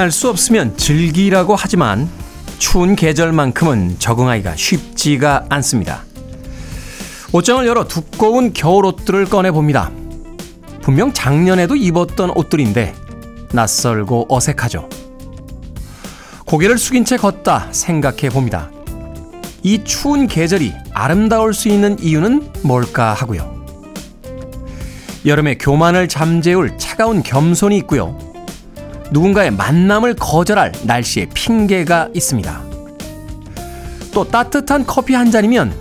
피할 0.00 0.10
수 0.10 0.30
없으면 0.30 0.78
즐기라고 0.78 1.54
하지만 1.54 2.08
추운 2.58 2.96
계절만큼은 2.96 3.96
적응하기가 3.98 4.56
쉽지가 4.56 5.44
않습니다. 5.50 6.04
옷장을 7.32 7.66
열어 7.66 7.86
두꺼운 7.86 8.54
겨울 8.54 8.86
옷들을 8.86 9.26
꺼내봅니다. 9.26 9.90
분명 10.80 11.12
작년에도 11.12 11.76
입었던 11.76 12.30
옷들인데 12.34 12.94
낯설고 13.52 14.28
어색하죠. 14.30 14.88
고개를 16.46 16.78
숙인 16.78 17.04
채 17.04 17.18
걷다 17.18 17.68
생각해 17.70 18.30
봅니다. 18.30 18.70
이 19.62 19.84
추운 19.84 20.26
계절이 20.26 20.72
아름다울 20.94 21.52
수 21.52 21.68
있는 21.68 21.98
이유는 22.00 22.54
뭘까 22.62 23.12
하고요. 23.12 23.66
여름의 25.26 25.58
교만을 25.58 26.08
잠재울 26.08 26.78
차가운 26.78 27.22
겸손이 27.22 27.76
있고요. 27.78 28.29
누군가의 29.10 29.50
만남을 29.50 30.14
거절할 30.14 30.72
날씨의 30.84 31.28
핑계가 31.34 32.08
있습니다. 32.14 32.62
또 34.12 34.26
따뜻한 34.26 34.86
커피 34.86 35.14
한 35.14 35.30
잔이면 35.30 35.74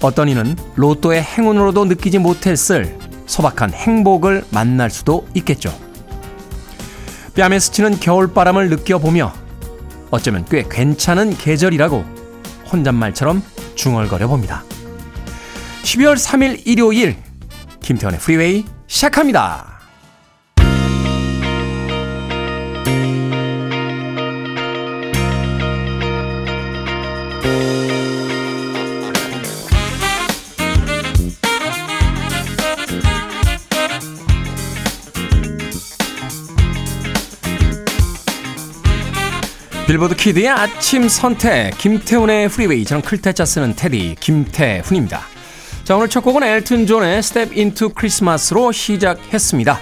어떤 0.00 0.28
이는 0.28 0.56
로또의 0.74 1.22
행운으로도 1.22 1.84
느끼지 1.84 2.18
못했을 2.18 2.98
소박한 3.26 3.72
행복을 3.72 4.44
만날 4.50 4.90
수도 4.90 5.26
있겠죠. 5.34 5.72
뺨에 7.34 7.58
스치는 7.58 8.00
겨울바람을 8.00 8.68
느껴보며 8.68 9.32
어쩌면 10.10 10.44
꽤 10.50 10.64
괜찮은 10.68 11.36
계절이라고 11.38 12.04
혼잣말처럼 12.70 13.42
중얼거려 13.74 14.28
봅니다. 14.28 14.64
12월 15.82 16.16
3일 16.16 16.62
일요일 16.66 17.16
김태훈의 17.80 18.20
프리웨이 18.20 18.64
시작합니다. 18.86 19.71
빌보드 39.92 40.16
키드의 40.16 40.48
아침 40.48 41.06
선택 41.06 41.76
김태훈의 41.76 42.48
프리웨이 42.48 42.82
저는 42.86 43.02
클 43.02 43.21
태 43.21 43.35
자 43.35 43.44
쓰는 43.44 43.76
태디 43.76 44.16
김태훈입니다. 44.20 45.20
자 45.84 45.96
오늘 45.96 46.08
첫 46.08 46.22
곡은 46.22 46.42
엘튼 46.42 46.86
존의 46.86 47.18
Step 47.18 47.36
Into 47.36 47.54
Christmas로 47.94 48.72
시작했습니다. 48.72 49.78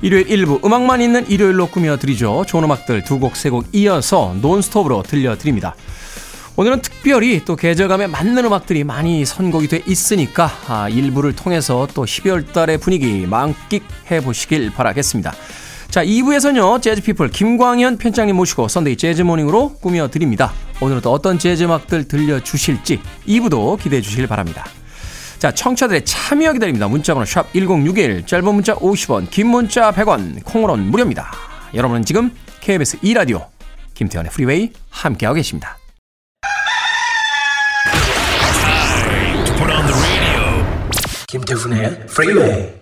일요일 0.00 0.26
1부 0.28 0.64
음악만 0.64 1.02
있는 1.02 1.28
일요일로 1.28 1.66
꾸며드리죠. 1.66 2.46
좋은 2.46 2.64
음악들 2.64 3.04
두 3.04 3.18
곡 3.18 3.36
세 3.36 3.50
곡 3.50 3.66
이어서 3.72 4.34
논스톱으로 4.40 5.02
들려드립니다. 5.02 5.74
오늘은 6.56 6.80
특별히 6.80 7.44
또 7.44 7.54
계절감에 7.54 8.06
맞는 8.06 8.46
음악들이 8.46 8.84
많이 8.84 9.26
선곡이 9.26 9.68
돼 9.68 9.82
있으니까 9.86 10.50
아, 10.66 10.88
일부를 10.88 11.36
통해서 11.36 11.86
또 11.92 12.06
12월 12.06 12.50
달의 12.54 12.78
분위기 12.78 13.26
만끽해 13.26 14.22
보시길 14.22 14.72
바라겠습니다. 14.72 15.34
자, 15.92 16.02
2부에서는요, 16.02 16.80
재즈피플 16.80 17.28
김광현 17.28 17.98
편집장님 17.98 18.34
모시고 18.34 18.66
Sunday 18.66 18.96
Jazz 18.96 19.17
Morning으로 19.17 19.74
꾸며드립니다. 19.74 20.50
오늘은 20.80 21.02
또 21.02 21.12
어떤 21.12 21.38
재즈 21.38 21.64
음악들 21.64 22.08
들려주실지 22.08 22.98
2부도 23.28 23.78
기대해 23.78 24.00
주시길 24.00 24.26
바랍니다. 24.26 24.64
자, 25.38 25.52
청취자들의 25.52 26.06
참여 26.06 26.54
기다립니다. 26.54 26.88
문자번호 26.88 27.26
샵 27.26 27.52
1061, 27.52 28.24
짧은 28.24 28.54
문자 28.54 28.74
50원, 28.74 29.28
긴 29.28 29.48
문자 29.48 29.92
100원, 29.92 30.42
콩으로는 30.46 30.90
무료입니다. 30.90 31.30
여러분은 31.74 32.06
지금 32.06 32.30
KBS 32.60 33.00
2라디오 33.00 33.48
김태훈의 33.92 34.32
프리웨이 34.32 34.72
함께하고 34.88 35.34
계십니다. 35.34 35.76
김태훈의 41.28 42.06
프리웨이 42.06 42.81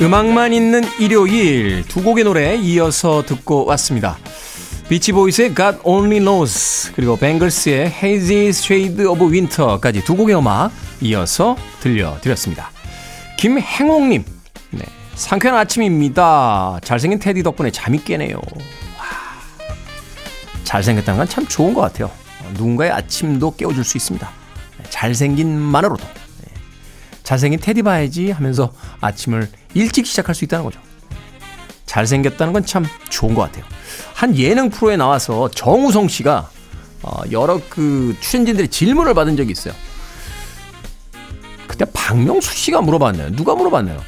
음악만 0.00 0.52
있는 0.52 0.82
일요일 0.98 1.82
두 1.88 2.02
곡의 2.02 2.24
노래 2.24 2.54
이어서 2.56 3.24
듣고 3.24 3.64
왔습니다. 3.64 4.18
비치보이스의 4.88 5.54
God 5.54 5.78
Only 5.84 6.18
Knows 6.20 6.92
그리고 6.94 7.16
뱅글스의 7.16 7.86
Hazy 8.02 8.48
Shade 8.48 9.06
of 9.06 9.24
Winter까지 9.24 10.04
두 10.04 10.14
곡의 10.16 10.36
음악 10.36 10.70
이어서 11.00 11.56
들려드렸습니다. 11.80 12.70
김행옥님 13.38 14.24
네, 14.72 14.84
상쾌한 15.14 15.58
아침입니다. 15.58 16.78
잘생긴 16.84 17.18
테디 17.18 17.42
덕분에 17.42 17.70
잠이 17.70 18.04
깨네요. 18.04 18.36
와, 18.36 19.04
잘생겼다는 20.64 21.18
건 21.18 21.26
참 21.28 21.46
좋은 21.46 21.72
것 21.72 21.80
같아요. 21.80 22.10
누군가의 22.52 22.90
아침도 22.92 23.56
깨워줄 23.56 23.82
수 23.82 23.96
있습니다. 23.96 24.28
잘생긴만으로도 24.90 26.04
잘생긴 27.24 27.58
테디 27.58 27.82
봐야지 27.82 28.30
하면서 28.30 28.72
아침을 29.00 29.48
일찍 29.76 30.06
시작할 30.06 30.34
수 30.34 30.44
있다는 30.44 30.64
거죠. 30.64 30.80
잘생겼다는 31.84 32.52
건 32.52 32.64
참 32.64 32.84
좋은 33.10 33.34
것 33.34 33.42
같아요. 33.42 33.64
한 34.14 34.36
예능 34.36 34.70
프로에 34.70 34.96
나와서 34.96 35.48
정우성 35.50 36.08
씨가 36.08 36.50
어, 37.02 37.20
여러 37.30 37.60
그 37.68 38.16
출연진들의 38.20 38.68
질문을 38.68 39.14
받은 39.14 39.36
적이 39.36 39.52
있어요. 39.52 39.74
그때 41.66 41.84
박명수 41.92 42.54
씨가 42.54 42.80
물어봤나요? 42.80 43.32
누가 43.32 43.54
물어봤나요? 43.54 44.02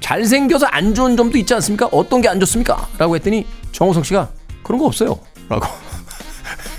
잘생겨서 0.00 0.66
안 0.66 0.94
좋은 0.94 1.16
점도 1.16 1.38
있지 1.38 1.54
않습니까? 1.54 1.86
어떤 1.86 2.20
게 2.20 2.28
안 2.28 2.38
좋습니까? 2.40 2.88
라고 2.98 3.14
했더니 3.16 3.46
정우성 3.72 4.02
씨가 4.02 4.28
그런 4.62 4.78
거 4.78 4.86
없어요. 4.86 5.18
라고. 5.48 5.66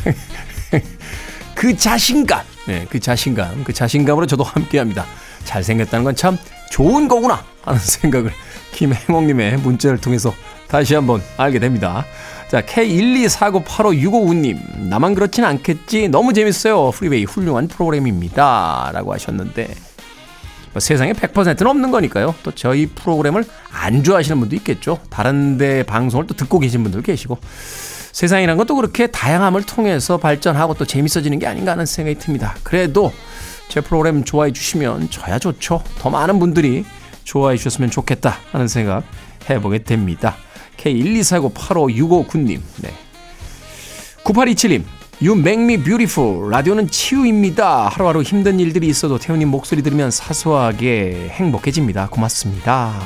그 1.55 1.75
자신감, 1.75 2.43
네, 2.67 2.85
그 2.89 2.99
자신감, 2.99 3.63
그 3.63 3.73
자신감으로 3.73 4.27
저도 4.27 4.43
함께 4.43 4.77
합니다. 4.77 5.05
잘생겼다는 5.45 6.03
건 6.03 6.15
참 6.15 6.37
좋은 6.69 7.07
거구나 7.07 7.43
하는 7.65 7.79
생각을 7.83 8.31
김행옥님의 8.73 9.57
문자를 9.57 9.99
통해서 9.99 10.33
다시 10.67 10.95
한번 10.95 11.21
알게 11.37 11.59
됩니다. 11.59 12.05
자, 12.49 12.61
K124985659님. 12.61 14.87
나만 14.87 15.13
그렇진 15.15 15.43
않겠지. 15.43 16.07
너무 16.09 16.33
재밌어요. 16.33 16.91
프리웨이 16.91 17.23
훌륭한 17.25 17.67
프로그램입니다. 17.67 18.91
라고 18.93 19.13
하셨는데, 19.13 19.73
뭐 20.73 20.79
세상에 20.79 21.13
100%는 21.13 21.67
없는 21.67 21.89
거니까요. 21.91 22.35
또 22.43 22.51
저희 22.51 22.85
프로그램을 22.85 23.43
안 23.71 24.03
좋아하시는 24.03 24.39
분도 24.39 24.55
있겠죠. 24.57 24.99
다른 25.09 25.57
데 25.57 25.81
방송을 25.83 26.27
또 26.27 26.35
듣고 26.35 26.59
계신 26.59 26.83
분들 26.83 27.01
계시고. 27.01 27.39
세상이란 28.11 28.57
것도 28.57 28.75
그렇게 28.75 29.07
다양함을 29.07 29.63
통해서 29.63 30.17
발전하고 30.17 30.75
또 30.75 30.85
재밌어지는 30.85 31.39
게 31.39 31.47
아닌가 31.47 31.71
하는 31.73 31.85
생각이 31.85 32.17
듭니다. 32.17 32.55
그래도 32.63 33.11
제 33.67 33.81
프로그램 33.81 34.23
좋아해 34.23 34.53
주시면 34.53 35.09
저야 35.09 35.39
좋죠. 35.39 35.83
더 35.99 36.09
많은 36.09 36.39
분들이 36.39 36.85
좋아해 37.25 37.57
주셨으면 37.57 37.91
좋겠다 37.91 38.39
하는 38.53 38.69
생각 38.69 39.03
해보게 39.49 39.79
됩니다. 39.79 40.37
K124985659님, 40.77 42.61
네. 42.81 42.93
9827님, 44.23 44.83
You 45.21 45.37
make 45.37 45.63
me 45.63 45.77
beautiful. 45.77 46.49
라디오는 46.49 46.89
치유입니다. 46.89 47.87
하루하루 47.87 48.21
힘든 48.21 48.59
일들이 48.59 48.87
있어도 48.87 49.17
태훈님 49.17 49.47
목소리 49.47 49.81
들으면 49.81 50.11
사소하게 50.11 51.29
행복해집니다. 51.31 52.09
고맙습니다. 52.09 53.01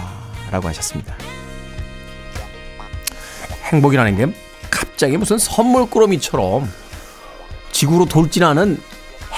라고 0.50 0.68
하셨습니다. 0.70 1.16
행복이라는 3.72 4.18
게 4.18 4.34
갑자기 4.72 5.18
무슨 5.18 5.38
선물 5.38 5.86
꾸러미처럼 5.88 6.68
지구로 7.72 8.06
돌진하는 8.06 8.82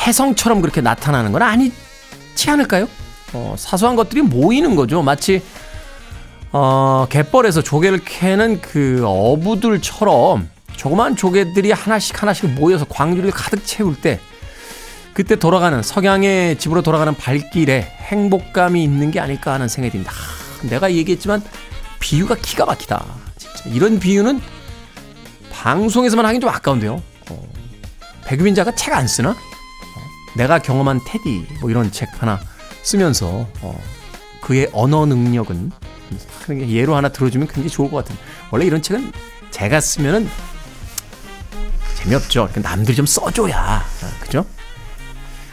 혜성처럼 0.08 0.62
그렇게 0.62 0.80
나타나는 0.80 1.34
건 1.34 1.42
아니지 1.42 2.50
않을까요? 2.50 2.88
어, 3.34 3.56
사소한 3.58 3.96
것들이 3.96 4.22
모이는 4.22 4.76
거죠. 4.76 5.02
마치 5.02 5.42
어, 6.52 7.08
갯벌에서 7.10 7.62
조개를 7.62 8.00
캐는 8.04 8.62
그 8.62 9.04
어부들처럼 9.06 10.50
조그만 10.76 11.16
조개들이 11.16 11.72
하나씩 11.72 12.22
하나씩 12.22 12.52
모여서 12.52 12.86
광주를 12.86 13.32
가득 13.32 13.66
채울 13.66 13.96
때 13.96 14.20
그때 15.14 15.36
돌아가는 15.36 15.82
석양의 15.84 16.58
집으로 16.58 16.82
돌아가는 16.82 17.14
발길에 17.14 17.82
행복감이 17.82 18.82
있는 18.84 19.12
게 19.12 19.20
아닐까 19.20 19.54
하는 19.54 19.68
생각이 19.68 19.92
듭니다. 19.92 20.12
하, 20.12 20.68
내가 20.68 20.92
얘기했지만 20.92 21.44
비유가 22.00 22.36
기가 22.36 22.66
막히다. 22.66 23.06
진짜 23.38 23.70
이런 23.70 24.00
비유는 24.00 24.42
방송에서만 25.52 26.26
하긴 26.26 26.42
좀 26.42 26.50
아까운데요. 26.50 27.02
어, 27.30 27.48
백유빈 28.26 28.56
자가 28.56 28.74
책 28.74 28.94
안 28.94 29.08
쓰나? 29.08 29.36
내가 30.36 30.60
경험한 30.60 31.02
테디 31.06 31.46
뭐 31.60 31.70
이런 31.70 31.92
책 31.92 32.10
하나 32.22 32.40
쓰면서 32.84 33.48
어, 33.62 33.82
그의 34.42 34.70
언어 34.74 35.06
능력은 35.06 35.72
예로 36.50 36.96
하나 36.96 37.10
들어주면 37.10 37.48
굉장히 37.48 37.70
좋을 37.70 37.90
것 37.90 37.98
같은데 37.98 38.22
원래 38.50 38.66
이런 38.66 38.82
책은 38.82 39.12
제가 39.52 39.80
쓰면은 39.80 40.28
재미없죠. 41.96 42.48
그러니까 42.52 42.70
남들이 42.70 42.96
좀 42.96 43.06
써줘야 43.06 43.58
아, 43.58 43.84
그죠? 44.22 44.46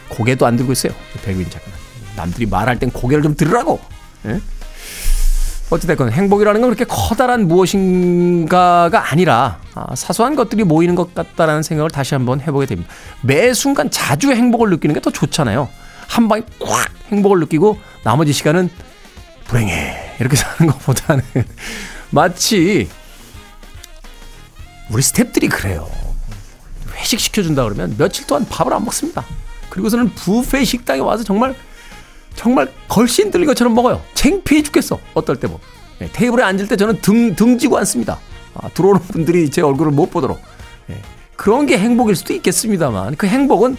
고개도 0.09 0.45
안 0.45 0.57
들고 0.57 0.71
있어요. 0.71 0.93
백윈 1.23 1.49
작가는 1.49 1.77
남들이 2.15 2.45
말할 2.47 2.79
땐 2.79 2.89
고개를 2.89 3.21
좀 3.23 3.35
들으라고. 3.35 3.79
예? 4.25 4.41
어찌됐건 5.69 6.11
행복이라는 6.11 6.61
건 6.61 6.71
그렇게 6.71 6.83
커다란 6.89 7.47
무엇인가가 7.47 9.11
아니라 9.11 9.59
아, 9.75 9.95
사소한 9.95 10.35
것들이 10.35 10.63
모이는 10.63 10.95
것 10.95 11.13
같다라는 11.13 11.61
생각을 11.61 11.91
다시 11.91 12.15
한번 12.15 12.41
해보게 12.41 12.65
됩니다. 12.65 12.91
매 13.21 13.53
순간 13.53 13.91
자주 13.91 14.31
행복을 14.31 14.71
느끼는 14.71 14.95
게 14.95 14.99
더 14.99 15.11
좋잖아요. 15.11 15.69
한 16.09 16.27
방에 16.27 16.41
꽉 16.59 16.89
행복을 17.11 17.39
느끼고 17.41 17.79
나머지 18.03 18.33
시간은 18.33 18.69
불행해 19.45 20.15
이렇게 20.19 20.35
사는 20.35 20.71
것보다는 20.71 21.23
마치 22.09 22.89
우리 24.89 25.01
스탭들이 25.03 25.49
그래요. 25.51 25.87
회식 26.95 27.19
시켜준다 27.19 27.63
그러면 27.63 27.95
며칠 27.97 28.25
동안 28.25 28.45
밥을 28.49 28.73
안 28.73 28.83
먹습니다. 28.83 29.23
그리고서는 29.69 30.09
부페 30.15 30.65
식당에 30.65 30.99
와서 30.99 31.23
정말 31.23 31.55
정말 32.35 32.71
걸신 32.87 33.29
들린 33.31 33.45
것처럼 33.45 33.75
먹어요. 33.75 34.01
창피해 34.15 34.63
죽겠어. 34.63 34.99
어떨 35.13 35.35
때 35.37 35.47
뭐. 35.47 35.59
네, 35.99 36.09
테이블에 36.11 36.43
앉을 36.43 36.67
때 36.67 36.75
저는 36.75 37.01
등, 37.01 37.35
등지고 37.35 37.77
앉습니다. 37.77 38.19
아, 38.55 38.69
들어오는 38.69 39.01
분들이 39.01 39.49
제 39.51 39.61
얼굴을 39.61 39.91
못 39.91 40.09
보도록. 40.09 40.41
네, 40.87 40.99
그런 41.35 41.65
게 41.65 41.77
행복일 41.77 42.15
수도 42.15 42.33
있겠습니다만 42.33 43.15
그 43.15 43.27
행복은 43.27 43.77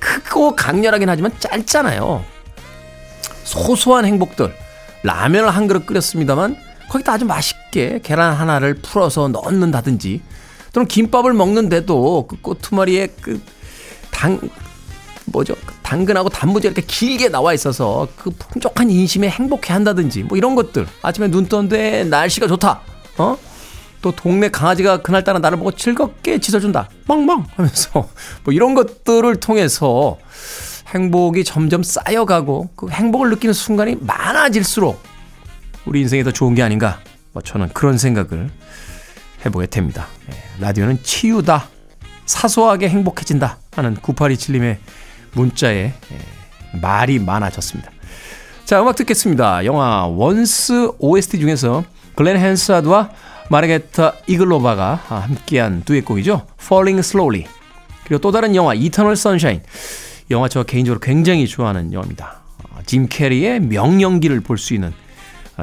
크고 0.00 0.56
강렬하긴 0.56 1.08
하지만 1.08 1.32
짧잖아요. 1.38 2.24
소소한 3.44 4.04
행복들. 4.04 4.52
라면을 5.02 5.50
한 5.50 5.66
그릇 5.66 5.86
끓였습니다만 5.86 6.56
거기다 6.88 7.12
아주 7.12 7.24
맛있게 7.24 8.00
계란 8.02 8.34
하나를 8.34 8.74
풀어서 8.74 9.28
넣는다든지 9.28 10.20
또는 10.72 10.86
김밥을 10.88 11.32
먹는데도 11.32 12.26
그 12.28 12.40
꼬투머리에 12.40 13.08
그 13.20 13.40
당, 14.10 14.38
뭐죠? 15.26 15.54
당근하고 15.82 16.28
단무지 16.28 16.66
이렇게 16.66 16.82
길게 16.82 17.28
나와 17.28 17.54
있어서 17.54 18.06
그 18.16 18.30
풍족한 18.30 18.90
인심에 18.90 19.28
행복해 19.28 19.72
한다든지 19.72 20.22
뭐 20.22 20.36
이런 20.36 20.54
것들. 20.54 20.86
아침에 21.02 21.28
눈 21.28 21.46
떴는데 21.46 22.04
날씨가 22.04 22.46
좋다. 22.46 22.80
어? 23.18 23.36
또 24.02 24.12
동네 24.12 24.48
강아지가 24.48 25.02
그날따라 25.02 25.38
나를 25.38 25.58
보고 25.58 25.72
즐겁게 25.72 26.38
짖어준다. 26.38 26.88
멍멍 27.06 27.44
하면서 27.54 28.08
뭐 28.44 28.54
이런 28.54 28.74
것들을 28.74 29.36
통해서 29.36 30.18
행복이 30.88 31.44
점점 31.44 31.82
쌓여가고 31.82 32.70
그 32.74 32.88
행복을 32.88 33.30
느끼는 33.30 33.52
순간이 33.52 33.96
많아질수록 34.00 35.02
우리 35.86 36.00
인생이 36.00 36.24
더 36.24 36.30
좋은 36.30 36.54
게 36.54 36.62
아닌가. 36.62 37.00
뭐 37.32 37.42
저는 37.42 37.68
그런 37.72 37.98
생각을 37.98 38.50
해보게 39.44 39.66
됩니다. 39.66 40.06
예, 40.30 40.60
라디오는 40.60 41.02
치유다. 41.02 41.68
사소하게 42.26 42.88
행복해진다. 42.88 43.58
하는 43.72 43.96
9827님의 43.96 44.78
문자에 45.32 45.92
예, 46.12 46.78
말이 46.80 47.18
많아졌습니다. 47.18 47.90
자, 48.64 48.80
음악 48.80 48.96
듣겠습니다. 48.96 49.64
영화 49.64 50.06
원스 50.06 50.92
OST 50.98 51.40
중에서 51.40 51.84
글렌 52.14 52.36
한사드와 52.36 53.10
마르케타 53.50 54.14
이글로바가 54.28 54.94
함께한 55.08 55.82
듀엣곡이죠. 55.84 56.46
Falling 56.62 57.00
Slowly. 57.00 57.46
그리고 58.04 58.20
또 58.20 58.30
다른 58.30 58.54
영화 58.54 58.74
이터널 58.74 59.16
선샤인. 59.16 59.60
영화 60.30 60.48
저 60.48 60.62
개인적으로 60.62 61.00
굉장히 61.00 61.48
좋아하는 61.48 61.92
영화입니다. 61.92 62.42
짐 62.86 63.08
캐리의 63.08 63.60
명연기를 63.60 64.40
볼 64.40 64.56
수 64.56 64.72
있는 64.74 64.92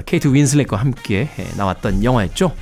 케이트 0.05 0.27
윈슬렛과 0.27 0.75
함께 0.77 1.29
나왔던 1.55 2.03
영화였죠. 2.03 2.53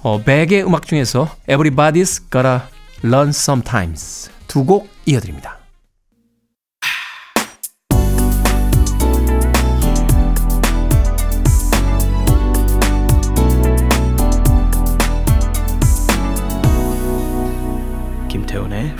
어, 0.00 0.20
백의 0.22 0.64
음악 0.64 0.86
중에서 0.86 1.28
Everybody's 1.48 2.20
Gotta 2.30 2.60
Learn 3.04 3.28
Sometimes 3.28 4.30
두 4.48 4.66
곡 4.66 4.88
이어드립니다. 5.06 5.58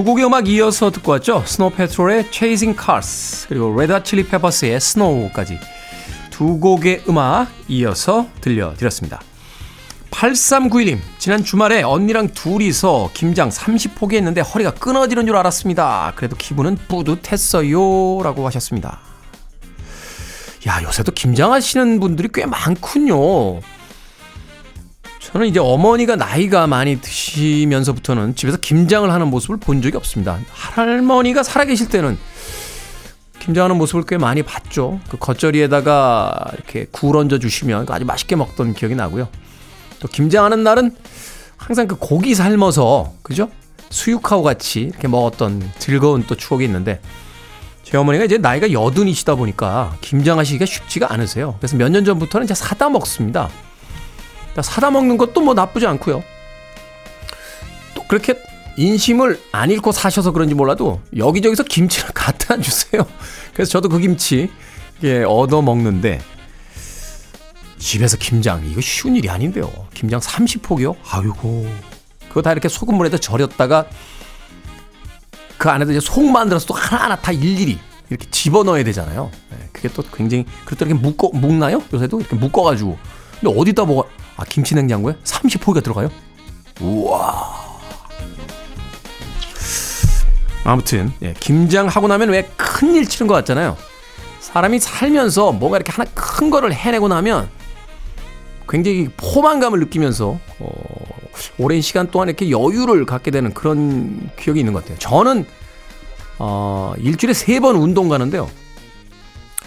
두 0.00 0.04
곡의 0.04 0.24
음악 0.24 0.48
이어서 0.48 0.90
듣고 0.90 1.12
왔죠. 1.12 1.44
스노우 1.44 1.72
패트롤의 1.72 2.28
Chasing 2.30 2.74
Cars 2.82 3.46
그리고 3.48 3.78
핫 3.82 4.02
칠리 4.02 4.28
페퍼스의 4.28 4.76
Snow까지 4.76 5.58
두 6.30 6.58
곡의 6.58 7.02
음악 7.06 7.48
이어서 7.68 8.26
들려드렸습니다. 8.40 9.20
8391님 10.10 11.00
지난 11.18 11.44
주말에 11.44 11.82
언니랑 11.82 12.28
둘이서 12.28 13.10
김장 13.12 13.50
30포기 13.50 14.14
했는데 14.14 14.40
허리가 14.40 14.70
끊어지는 14.70 15.26
줄 15.26 15.36
알았습니다. 15.36 16.14
그래도 16.16 16.34
기분은 16.34 16.78
뿌듯했어요 16.88 18.22
라고 18.22 18.46
하셨습니다. 18.46 19.00
야, 20.66 20.82
요새도 20.82 21.12
김장하시는 21.12 22.00
분들이 22.00 22.30
꽤 22.32 22.46
많군요. 22.46 23.60
저는 25.20 25.46
이제 25.46 25.60
어머니가 25.60 26.16
나이가 26.16 26.66
많이 26.66 27.00
드시면서부터는 27.00 28.34
집에서 28.36 28.56
김장을 28.56 29.12
하는 29.12 29.28
모습을 29.28 29.58
본 29.58 29.82
적이 29.82 29.98
없습니다. 29.98 30.38
할머니가 30.50 31.42
살아계실 31.42 31.88
때는 31.88 32.18
김장하는 33.38 33.76
모습을 33.76 34.04
꽤 34.06 34.18
많이 34.18 34.42
봤죠. 34.42 34.98
그 35.08 35.18
겉절이에다가 35.18 36.32
이렇게 36.54 36.86
굴 36.90 37.16
얹어 37.16 37.38
주시면 37.38 37.86
아주 37.90 38.04
맛있게 38.04 38.34
먹던 38.36 38.74
기억이 38.74 38.94
나고요. 38.94 39.28
또 40.00 40.08
김장하는 40.08 40.62
날은 40.62 40.96
항상 41.56 41.86
그 41.86 41.96
고기 41.96 42.34
삶아서 42.34 43.12
그죠? 43.22 43.50
수육하고 43.90 44.42
같이 44.42 44.80
이렇게 44.80 45.06
먹었던 45.08 45.70
즐거운 45.78 46.24
또 46.26 46.34
추억이 46.34 46.64
있는데 46.64 47.00
제 47.82 47.96
어머니가 47.98 48.24
이제 48.24 48.38
나이가 48.38 48.72
여든이시다 48.72 49.34
보니까 49.34 49.96
김장하시기가 50.00 50.64
쉽지가 50.64 51.12
않으세요. 51.12 51.56
그래서 51.58 51.76
몇 51.76 51.90
년 51.90 52.04
전부터는 52.04 52.44
이제 52.44 52.54
사다 52.54 52.88
먹습니다. 52.88 53.50
그러니까 54.52 54.62
사다 54.62 54.90
먹는 54.90 55.16
것도 55.16 55.40
뭐 55.40 55.54
나쁘지 55.54 55.86
않고요. 55.86 56.22
또 57.94 58.04
그렇게 58.08 58.34
인심을 58.76 59.40
안 59.52 59.70
잃고 59.70 59.92
사셔서 59.92 60.32
그런지 60.32 60.54
몰라도 60.54 61.00
여기저기서 61.16 61.64
김치를 61.64 62.10
갖다 62.14 62.58
주세요. 62.60 63.06
그래서 63.54 63.70
저도 63.72 63.88
그 63.88 63.98
김치 63.98 64.50
예, 65.02 65.22
얻어 65.24 65.62
먹는데 65.62 66.20
집에서 67.78 68.16
김장 68.16 68.66
이거 68.66 68.80
쉬운 68.80 69.16
일이 69.16 69.28
아닌데요. 69.30 69.70
김장 69.94 70.20
30포기요? 70.20 70.96
아이고 71.10 71.70
그거 72.28 72.42
다 72.42 72.52
이렇게 72.52 72.68
소금물에다 72.68 73.18
절였다가 73.18 73.86
그 75.58 75.68
안에다 75.68 75.90
이제 75.90 76.00
속 76.00 76.24
만들어서 76.24 76.66
또 76.66 76.74
하나하나 76.74 77.16
다 77.16 77.32
일일이 77.32 77.78
이렇게 78.08 78.26
집어넣어야 78.30 78.82
되잖아요. 78.84 79.30
네, 79.50 79.68
그게 79.72 79.88
또 79.88 80.02
굉장히 80.02 80.44
그렇다 80.64 80.86
이렇게 80.86 81.00
묶어 81.00 81.30
묶나요? 81.32 81.82
요새도 81.92 82.20
이렇게 82.20 82.36
묶어가지고 82.36 82.98
근데 83.40 83.58
어디다 83.58 83.84
뭐가 83.84 84.08
아 84.36 84.44
김치 84.48 84.74
냉장고에 84.74 85.14
30포기가 85.24 85.82
들어가요? 85.82 86.10
우와. 86.80 87.60
아무튼 90.64 91.12
예, 91.22 91.34
김장하고 91.40 92.06
나면 92.08 92.28
왜 92.30 92.42
큰일 92.56 93.08
치는 93.08 93.26
것 93.28 93.34
같잖아요. 93.34 93.76
사람이 94.40 94.78
살면서 94.78 95.52
뭔가 95.52 95.78
이렇게 95.78 95.92
하나 95.92 96.08
큰 96.14 96.50
거를 96.50 96.72
해내고 96.72 97.08
나면 97.08 97.48
굉장히 98.68 99.08
포만감을 99.16 99.80
느끼면서 99.80 100.38
어, 100.58 100.70
오랜 101.58 101.80
시간 101.80 102.10
동안 102.10 102.28
이렇게 102.28 102.50
여유를 102.50 103.04
갖게 103.06 103.30
되는 103.30 103.52
그런 103.54 104.30
기억이 104.38 104.60
있는 104.60 104.72
것 104.72 104.82
같아요. 104.82 104.98
저는 104.98 105.46
어, 106.38 106.94
일주일에 106.98 107.32
세 107.34 107.60
번 107.60 107.76
운동 107.76 108.08
가는데요. 108.08 108.48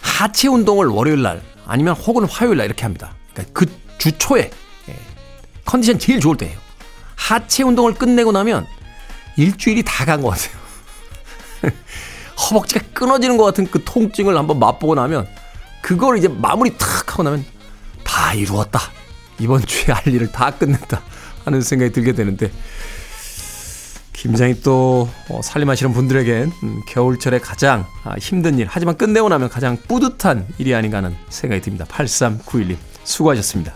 하체 0.02 0.48
운동을 0.48 0.88
월요일 0.88 1.22
날 1.22 1.42
아니면 1.66 1.96
혹은 1.96 2.26
화요일 2.26 2.58
날 2.58 2.68
이렇게 2.68 2.84
합니다. 2.84 3.14
그러니까 3.34 3.54
그 3.54 3.66
주초에 3.98 4.52
예, 4.90 4.96
컨디션 5.66 6.00
제일 6.00 6.20
좋을 6.20 6.38
때예요. 6.38 6.58
하체 7.16 7.64
운동을 7.64 7.94
끝내고 7.94 8.32
나면 8.32 8.66
일주일이 9.38 9.84
다 9.84 10.06
간 10.06 10.22
것 10.22 10.30
같아요. 10.30 10.62
허벅지가 12.50 12.82
끊어지는 12.94 13.38
것 13.38 13.46
같은 13.46 13.68
그 13.70 13.84
통증을 13.84 14.36
한번 14.38 14.60
맛보고 14.60 14.96
나면 14.96 15.28
그걸 15.82 16.18
이제 16.18 16.28
마무리 16.28 16.78
탁 16.78 17.12
하고 17.14 17.24
나면 17.24 17.46
다 18.04 18.34
이루었다. 18.34 18.80
이번 19.40 19.62
주에 19.66 19.94
할 19.94 20.08
일을 20.14 20.32
다 20.32 20.52
끝냈다 20.52 21.02
하는 21.46 21.62
생각이 21.62 21.92
들게 21.92 22.14
되는데 22.14 22.52
김장이 24.14 24.62
또 24.62 25.10
어, 25.30 25.42
살림하시는 25.42 25.92
분들에겐 25.94 26.52
음, 26.64 26.82
겨울철에 26.88 27.40
가장 27.40 27.86
아, 28.04 28.16
힘든 28.20 28.58
일 28.60 28.68
하지만 28.70 28.96
끝내고 28.96 29.28
나면 29.28 29.50
가장 29.50 29.78
뿌듯한 29.88 30.48
일이 30.60 30.74
아닌가 30.74 30.98
하는 30.98 31.16
생각이 31.30 31.62
듭니다. 31.62 31.86
8391님 31.90 32.78
수고하셨습니다. 33.04 33.76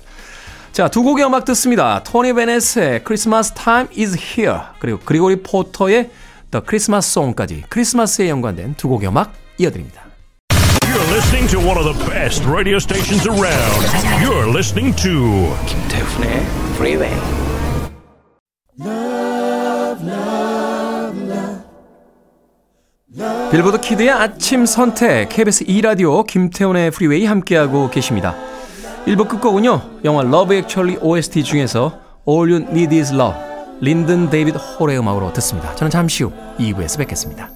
자, 0.72 0.88
두 0.88 1.01
곡의 1.03 1.25
음악 1.25 1.46
듣습니다. 1.46 2.03
토니 2.03 2.34
베네스의 2.34 3.03
Christmas 3.05 3.51
Time 3.53 3.88
is 3.98 4.15
Here 4.15 4.60
그리고 4.79 5.00
그리고리 5.03 5.41
포터의 5.41 6.12
The 6.51 6.63
Christmas 6.67 7.10
Song까지 7.10 7.63
크리스마스에 7.69 8.29
연관된 8.29 8.75
두 8.75 8.88
곡의 8.88 9.10
음악 9.10 9.34
이어드립니다. 9.57 10.03
You're 10.84 11.13
listening 11.13 11.50
to 11.50 11.60
one 11.60 11.77
of 11.77 11.84
the 11.84 12.10
best 12.10 12.46
radio 12.48 12.77
stations 12.77 13.27
around. 13.27 13.86
You're 14.24 14.50
listening 14.50 14.96
to 15.01 15.55
김태훈의 15.65 16.46
Freeway. 16.75 17.48
빌보드 23.51 23.79
키드의 23.79 24.12
아침 24.12 24.65
선택 24.65 25.29
KBS 25.29 25.63
2 25.67 25.81
라디오 25.81 26.24
김태훈의 26.24 26.91
프리웨이 26.91 27.25
함께하고 27.25 27.89
계십니다. 27.89 28.36
1부 29.07 29.29
끝곡은요. 29.29 30.01
영화 30.03 30.21
러브 30.21 30.53
액츄얼리 30.53 30.97
OST 30.97 31.43
중에서 31.45 31.97
All 32.27 32.51
You 32.51 32.65
Need 32.69 32.99
Is 32.99 33.13
Love 33.13 33.39
린든 33.79 34.29
데이비드 34.29 34.57
홀의 34.57 34.99
음악으로 34.99 35.31
듣습니다. 35.31 35.73
저는 35.75 35.89
잠시 35.89 36.23
후 36.23 36.33
2부에서 36.59 36.97
뵙겠습니다. 36.97 37.49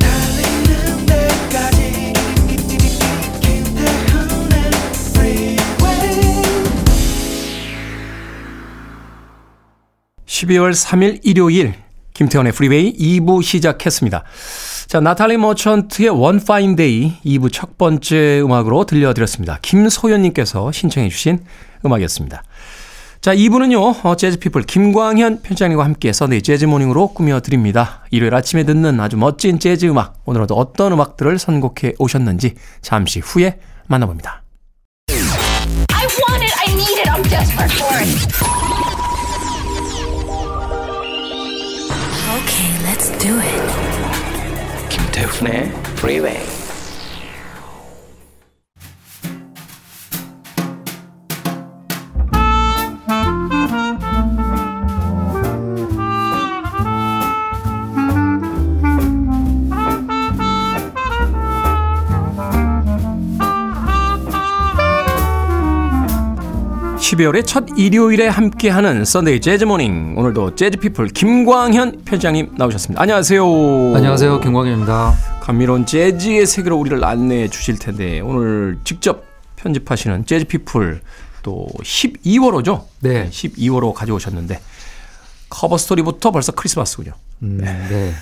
달리는 0.00 1.04
데까지 1.04 2.12
김태훈의 3.42 4.70
Freeway 5.10 5.66
12월 10.24 10.72
3일 10.72 11.20
일요일 11.24 11.74
김태훈의 12.22 12.52
프리웨이 12.52 12.96
2부 12.96 13.42
시작했습니다. 13.42 14.22
자, 14.86 15.00
나탈리 15.00 15.38
머천트의 15.38 16.10
One 16.10 16.38
Fine 16.40 16.76
Day 16.76 17.14
2부 17.24 17.52
첫 17.52 17.76
번째 17.78 18.40
음악으로 18.42 18.84
들려드렸습니다. 18.84 19.58
김소연님께서 19.62 20.70
신청해 20.70 21.08
주신 21.08 21.40
음악이었습니다. 21.84 22.44
자, 23.20 23.34
2부는요, 23.34 24.04
어, 24.04 24.16
재즈피플 24.16 24.62
김광현 24.62 25.42
편장님과 25.42 25.84
함께 25.84 26.12
썬데이 26.12 26.42
재즈모닝으로 26.42 27.08
꾸며드립니다. 27.08 28.04
일요일 28.10 28.34
아침에 28.34 28.64
듣는 28.64 29.00
아주 29.00 29.16
멋진 29.16 29.58
재즈 29.58 29.86
음악, 29.86 30.20
오늘은 30.24 30.46
어떤 30.50 30.92
음악들을 30.92 31.38
선곡해 31.38 31.94
오셨는지 31.98 32.54
잠시 32.82 33.20
후에 33.20 33.58
만나봅니다. 33.88 34.42
I 35.08 36.06
want 36.06 36.44
it. 36.44 36.54
I 36.66 36.72
need 36.74 37.00
it. 37.00 37.08
I'm 37.08 37.22
desperate 37.28 37.72
for 37.72 37.96
it. 38.00 38.11
do 43.21 43.39
it. 43.39 44.89
김태훈의 44.89 45.71
Freeway. 45.97 46.60
12월의 67.12 67.46
첫 67.46 67.66
일요일에 67.76 68.26
함께하는 68.28 69.04
Sunday 69.04 69.40
Jazz 69.40 69.64
Morning. 69.64 70.14
오늘도 70.16 70.54
재즈피플 70.54 71.08
김광현 71.08 72.02
편장님 72.06 72.54
나오셨습니다. 72.56 73.02
안녕하세요. 73.02 73.44
안녕하세요. 73.94 74.40
김광현입니다. 74.40 75.14
감미로운 75.40 75.84
재즈의 75.84 76.46
세계로 76.46 76.78
우리를 76.78 77.04
안내해 77.04 77.48
주실 77.48 77.78
텐데 77.78 78.20
오늘 78.20 78.78
직접 78.84 79.24
편집하시는 79.56 80.24
재즈피플 80.24 81.02
또 81.42 81.66
12월호죠? 81.82 82.84
네. 83.00 83.28
12월호 83.28 83.92
가져오셨는데 83.92 84.60
커버 85.50 85.76
스토리부터 85.76 86.30
벌써 86.30 86.52
크리스마스군요. 86.52 87.12
음, 87.42 87.58
네. 87.60 88.12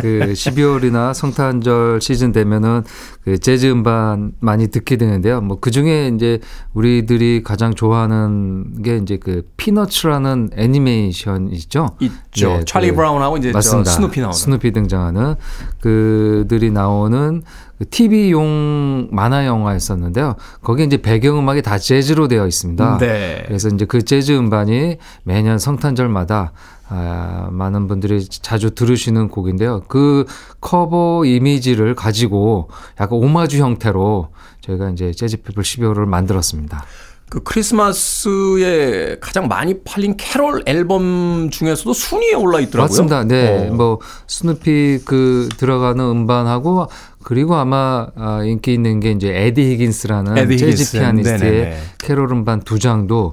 그 0.00 0.32
12월이나 0.32 1.14
성탄절 1.14 2.00
시즌 2.00 2.32
되면은 2.32 2.84
그 3.24 3.38
재즈 3.38 3.70
음반 3.70 4.32
많이 4.40 4.68
듣게 4.68 4.96
되는데요. 4.96 5.40
뭐 5.40 5.58
그 5.62 5.70
중에 5.70 6.08
이제 6.14 6.40
우리들이 6.74 7.42
가장 7.44 7.72
좋아하는 7.74 8.82
게 8.82 8.96
이제 8.96 9.16
그 9.16 9.48
피너츠라는 9.56 10.50
애니메이션 10.56 11.50
있죠. 11.52 11.96
있죠. 12.00 12.60
찰리 12.66 12.90
그 12.90 12.96
브라운하고 12.96 13.36
이제 13.36 13.52
저 13.52 13.58
맞습니다. 13.58 13.90
스누피 13.92 14.20
나오는. 14.20 14.32
스누피 14.32 14.72
등장하는 14.72 15.36
그들이 15.80 16.70
나오는 16.70 17.42
그 17.78 17.88
TV용 17.88 19.08
만화 19.12 19.46
영화였었는데요. 19.46 20.34
거기에 20.62 20.86
이제 20.86 20.96
배경 21.00 21.38
음악이 21.38 21.62
다 21.62 21.78
재즈로 21.78 22.28
되어 22.28 22.46
있습니다. 22.46 22.98
네. 22.98 23.44
그래서 23.46 23.68
이제 23.68 23.84
그 23.84 24.02
재즈 24.04 24.32
음반이 24.32 24.96
매년 25.24 25.58
성탄절마다 25.58 26.52
아, 26.94 27.48
많은 27.50 27.88
분들이 27.88 28.22
자주 28.28 28.74
들으시는 28.74 29.28
곡인데요. 29.28 29.80
그 29.88 30.26
커버 30.60 31.24
이미지를 31.24 31.94
가지고 31.94 32.68
약간 33.00 33.18
오마주 33.18 33.58
형태로 33.62 34.28
저희가 34.60 34.90
이제 34.90 35.10
재즈피플 35.12 35.62
12월을 35.62 36.04
만들었습니다. 36.04 36.84
그 37.30 37.40
크리스마스에 37.42 39.16
가장 39.22 39.48
많이 39.48 39.80
팔린 39.84 40.18
캐롤 40.18 40.64
앨범 40.66 41.48
중에서도 41.50 41.94
순위에 41.94 42.34
올라 42.34 42.60
있더라고요. 42.60 42.88
맞습니다. 42.88 43.24
네. 43.24 43.70
어. 43.70 43.72
뭐 43.72 43.98
스누피 44.26 44.98
그 45.06 45.48
들어가는 45.56 46.04
음반하고 46.04 46.88
그리고 47.22 47.54
아마 47.54 48.06
아, 48.16 48.42
인기 48.44 48.74
있는 48.74 49.00
게 49.00 49.12
이제 49.12 49.32
에디 49.34 49.62
히긴스라는 49.62 50.36
에디 50.36 50.58
재즈 50.58 50.72
히긴스. 50.72 50.98
피아니스트의 50.98 51.40
네네네. 51.52 51.78
캐롤 51.96 52.30
음반 52.32 52.60
두 52.60 52.78
장도 52.78 53.32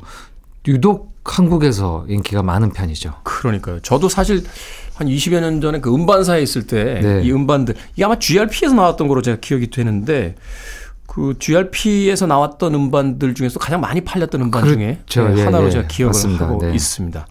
유독 0.68 1.10
한국에서 1.38 2.06
인기가 2.08 2.44
많은 2.44 2.72
편이죠. 2.72 3.14
그러니까요. 3.24 3.80
저도 3.82 4.10
사실 4.10 4.44
한 4.96 5.08
20여 5.08 5.40
년 5.40 5.62
전에 5.62 5.80
그 5.80 5.94
음반사에 5.94 6.42
있을 6.42 6.68
때이 6.68 7.02
네. 7.02 7.32
음반들 7.32 7.76
이게 7.94 8.04
아마 8.04 8.20
GRP에서 8.20 8.76
나왔던 8.76 9.08
거로 9.08 9.22
제가 9.22 9.38
기억이 9.40 9.70
되는데 9.70 10.36
그 11.08 11.36
GRP에서 11.40 12.28
나왔던 12.28 12.76
음반들 12.76 13.34
중에서 13.34 13.60
가장 13.60 13.82
많이 13.82 14.02
팔렸던 14.02 14.42
음반 14.42 14.66
중에 14.66 15.00
그렇죠. 15.08 15.28
네, 15.30 15.40
예, 15.42 15.46
하나로 15.46 15.68
예. 15.68 15.72
제가 15.72 15.88
기억을 15.88 16.10
맞습니다. 16.10 16.46
하고 16.48 16.62
네. 16.62 16.74
있습니다. 16.74 17.28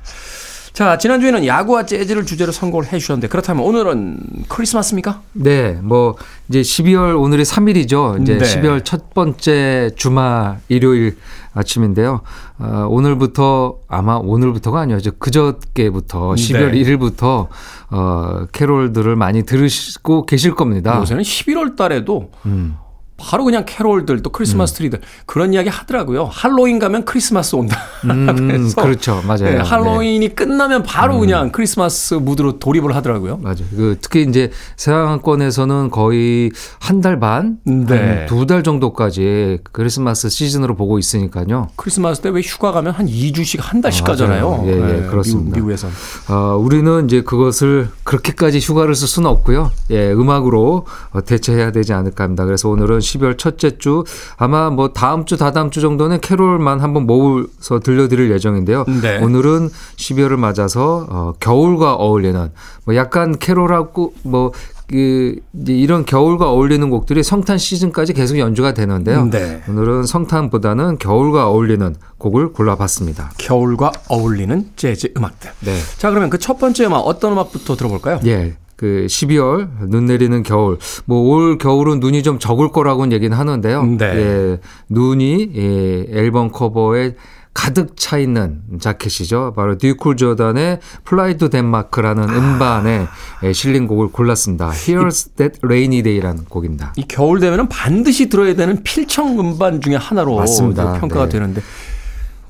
자, 0.79 0.97
지난주에는 0.97 1.45
야구와 1.45 1.87
재즈를 1.87 2.25
주제로 2.25 2.53
선곡을 2.53 2.93
해 2.93 3.01
주셨는데 3.01 3.27
그렇다면 3.27 3.65
오늘은 3.65 4.21
크리스마스입니까? 4.47 5.23
네, 5.33 5.73
뭐 5.83 6.15
이제 6.49 6.61
12월 6.61 7.21
오늘이 7.21 7.43
3일이죠. 7.43 8.23
이제 8.23 8.39
네. 8.39 8.45
12월 8.45 8.85
첫 8.85 9.13
번째 9.13 9.91
주말 9.97 10.61
일요일 10.69 11.17
아침인데요. 11.53 12.21
어, 12.61 12.87
오늘부터 12.89 13.79
아마 13.89 14.21
오늘부터가 14.23 14.83
아니죠. 14.83 15.11
그저께부터 15.19 16.35
12월 16.35 16.71
네. 16.71 16.81
1일부터 16.85 17.49
어, 17.91 18.47
캐롤들을 18.53 19.17
많이 19.17 19.43
들으시고 19.43 20.27
계실 20.27 20.55
겁니다. 20.55 20.97
요새는 21.01 21.25
11월 21.25 21.75
달에도 21.75 22.31
음. 22.47 22.77
바로 23.21 23.45
그냥 23.45 23.65
캐롤들 23.67 24.23
또 24.23 24.31
크리스마스 24.31 24.75
트리들 24.75 25.01
그런 25.27 25.53
이야기 25.53 25.69
하더라고요. 25.69 26.25
할로윈 26.33 26.79
가면 26.79 27.05
크리스마스 27.05 27.57
온다. 27.57 27.77
음, 28.05 28.71
그렇죠. 28.79 29.21
맞아요. 29.27 29.45
네, 29.45 29.51
네. 29.57 29.59
할로윈이 29.59 30.29
끝나면 30.37 30.85
바로 30.85 31.19
그냥 31.19 31.51
크리스마스 31.51 32.15
무드로 32.15 32.59
돌입을 32.61 32.95
하더라고요. 32.95 33.39
맞아요. 33.39 33.57
그 33.77 33.97
특히 34.01 34.23
이제 34.23 34.51
서양권에서는 34.77 35.91
거의 35.91 36.51
한 36.81 36.99
달 36.99 37.21
반, 37.21 37.59
네. 37.65 38.27
두달 38.27 38.65
정도까지 38.65 39.59
크리스마스 39.71 40.29
시즌으로 40.29 40.75
보고 40.75 40.99
있으니까요. 40.99 41.69
크리스마스 41.77 42.21
때 42.21 42.29
왜 42.31 42.41
휴가 42.41 42.73
가면 42.73 42.93
한 42.93 43.07
2주씩 43.07 43.59
한 43.61 43.81
달씩 43.81 44.03
아, 44.05 44.09
가잖아요. 44.09 44.65
예, 44.67 44.71
예, 44.73 45.07
그렇습니다. 45.09 45.55
미국, 45.57 45.71
에선 45.71 45.91
어, 46.29 46.57
우리는 46.57 47.05
이제 47.07 47.23
그것을 47.23 47.89
그렇게까지 48.05 48.59
휴가를 48.59 48.95
쓸 48.95 49.07
수는 49.09 49.31
없고요. 49.31 49.71
예, 49.91 50.13
음악으로 50.13 50.87
어, 51.13 51.25
대체해야 51.25 51.71
되지 51.73 51.93
않을까 51.95 52.25
합니다. 52.25 52.45
그래서 52.45 52.69
오늘은 52.69 53.01
12월 53.09 53.39
첫째 53.39 53.79
주 53.79 54.05
아마 54.37 54.71
뭐 54.71 54.93
다음 54.93 55.25
주, 55.25 55.37
다다음 55.37 55.71
주 55.71 55.81
정도는 55.81 56.21
캐롤만 56.21 56.81
한번 56.81 57.07
모으서 57.07 57.81
들려드릴 57.81 58.31
예정인데요. 58.33 58.85
네. 59.03 59.19
오늘은 59.23 59.69
12월을 59.97 60.37
맞아서 60.37 61.07
어, 61.09 61.33
겨울과 61.41 61.95
어울리는 61.95 62.51
뭐 62.85 62.97
약간 62.97 63.39
캐롤하고 63.39 64.15
뭐 64.23 64.53
그, 64.89 65.37
이런 65.67 66.07
겨울과 66.07 66.51
어울리는 66.51 66.89
곡들이 66.89 67.23
성탄 67.23 67.59
시즌까지 67.59 68.15
계속 68.15 68.39
연주가 68.39 68.73
되는데요. 68.73 69.27
네. 69.27 69.63
오늘은 69.69 70.05
성탄보다는 70.05 70.97
겨울과 70.97 71.49
어울리는 71.51 71.95
곡을 72.17 72.55
골라봤습니다. 72.55 73.33
겨울과 73.37 73.93
어울리는 74.09 74.71
재즈 74.77 75.13
음악들. 75.15 75.51
네. 75.61 75.79
자, 75.99 76.09
그러면 76.09 76.31
그 76.31 76.39
첫 76.49 76.59
번째 76.59 76.87
음악 76.87 77.01
어떤 77.01 77.33
음악부터 77.33 77.77
들어볼까요? 77.77 78.21
예. 78.25 78.57
그 78.79 79.07
12월 79.09 79.69
눈 79.89 80.07
내리는 80.07 80.43
겨울 80.45 80.79
뭐 81.05 81.19
올 81.29 81.59
겨울은 81.59 81.99
눈이 81.99 82.23
좀 82.23 82.39
적을 82.39 82.71
거라고는 82.71 83.13
얘기는 83.13 83.37
하는데요. 83.37 83.83
네. 83.99 84.05
예, 84.05 84.61
눈이 84.89 85.51
예, 85.57 86.07
앨범 86.17 86.51
커버에 86.53 87.17
가득 87.53 87.97
차 87.97 88.19
있는 88.19 88.61
자켓이죠. 88.79 89.53
바로 89.57 89.77
듀크 89.79 90.17
조단의 90.17 90.79
Flight 91.03 91.37
to 91.39 91.51
Denmark라는 91.51 92.29
음반에 92.29 93.07
예, 93.43 93.53
실린 93.53 93.89
곡을 93.89 94.09
골랐습니다. 94.13 94.71
Here's 94.71 95.35
That 95.37 95.59
Rainy 95.65 96.03
Day라는 96.05 96.45
곡입니다. 96.45 96.93
이 96.97 97.03
겨울 97.09 97.41
되면은 97.41 97.69
반드시 97.69 98.29
들어야 98.29 98.55
되는 98.55 98.81
필청 98.85 99.41
음반 99.41 99.81
중에 99.81 99.97
하나로 99.97 100.37
맞습니다. 100.37 100.93
그 100.93 101.01
평가가 101.01 101.25
네. 101.25 101.31
되는데 101.33 101.63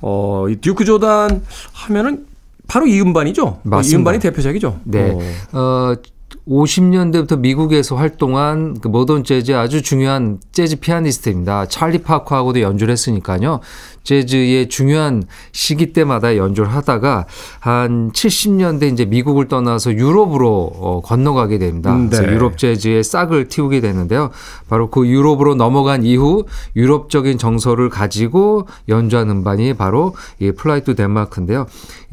어, 0.02 0.46
이 0.50 0.56
듀크 0.56 0.84
조단 0.84 1.42
하면은 1.72 2.26
바로 2.66 2.86
이 2.86 3.00
음반이죠. 3.00 3.60
이 3.64 3.68
맞습니다. 3.68 3.98
음반이 3.98 4.18
대표작이죠. 4.18 4.80
네. 4.84 5.16
어. 5.52 5.58
어, 5.58 5.94
50년대부터 6.46 7.38
미국에서 7.38 7.96
활동한 7.96 8.78
그 8.80 8.88
모던 8.88 9.24
재즈의 9.24 9.56
아주 9.56 9.82
중요한 9.82 10.38
재즈 10.52 10.76
피아니스트입니다. 10.80 11.66
찰리 11.66 11.98
파커하고도 11.98 12.60
연주를 12.60 12.92
했으니까요. 12.92 13.60
재즈의 14.02 14.68
중요한 14.68 15.22
시기 15.52 15.92
때마다 15.92 16.36
연주를 16.36 16.70
하다가 16.72 17.26
한 17.60 18.10
70년대 18.12 18.92
이제 18.92 19.04
미국을 19.04 19.48
떠나서 19.48 19.92
유럽으로 19.92 20.72
어, 20.74 21.00
건너가게 21.02 21.58
됩니다. 21.58 21.94
음, 21.94 22.08
네. 22.08 22.16
그래서 22.16 22.32
유럽 22.32 22.58
재즈의 22.58 23.04
싹을 23.04 23.48
틔우게 23.48 23.80
되는데요. 23.80 24.30
바로 24.68 24.90
그 24.90 25.06
유럽으로 25.06 25.54
넘어간 25.54 26.04
이후 26.04 26.44
유럽적인 26.76 27.38
정서를 27.38 27.90
가지고 27.90 28.66
연주한 28.88 29.28
음반이 29.30 29.74
바로 29.74 30.14
이 30.38 30.52
Flight 30.52 30.84
to 30.84 30.94
Denmark인데요. 30.94 31.66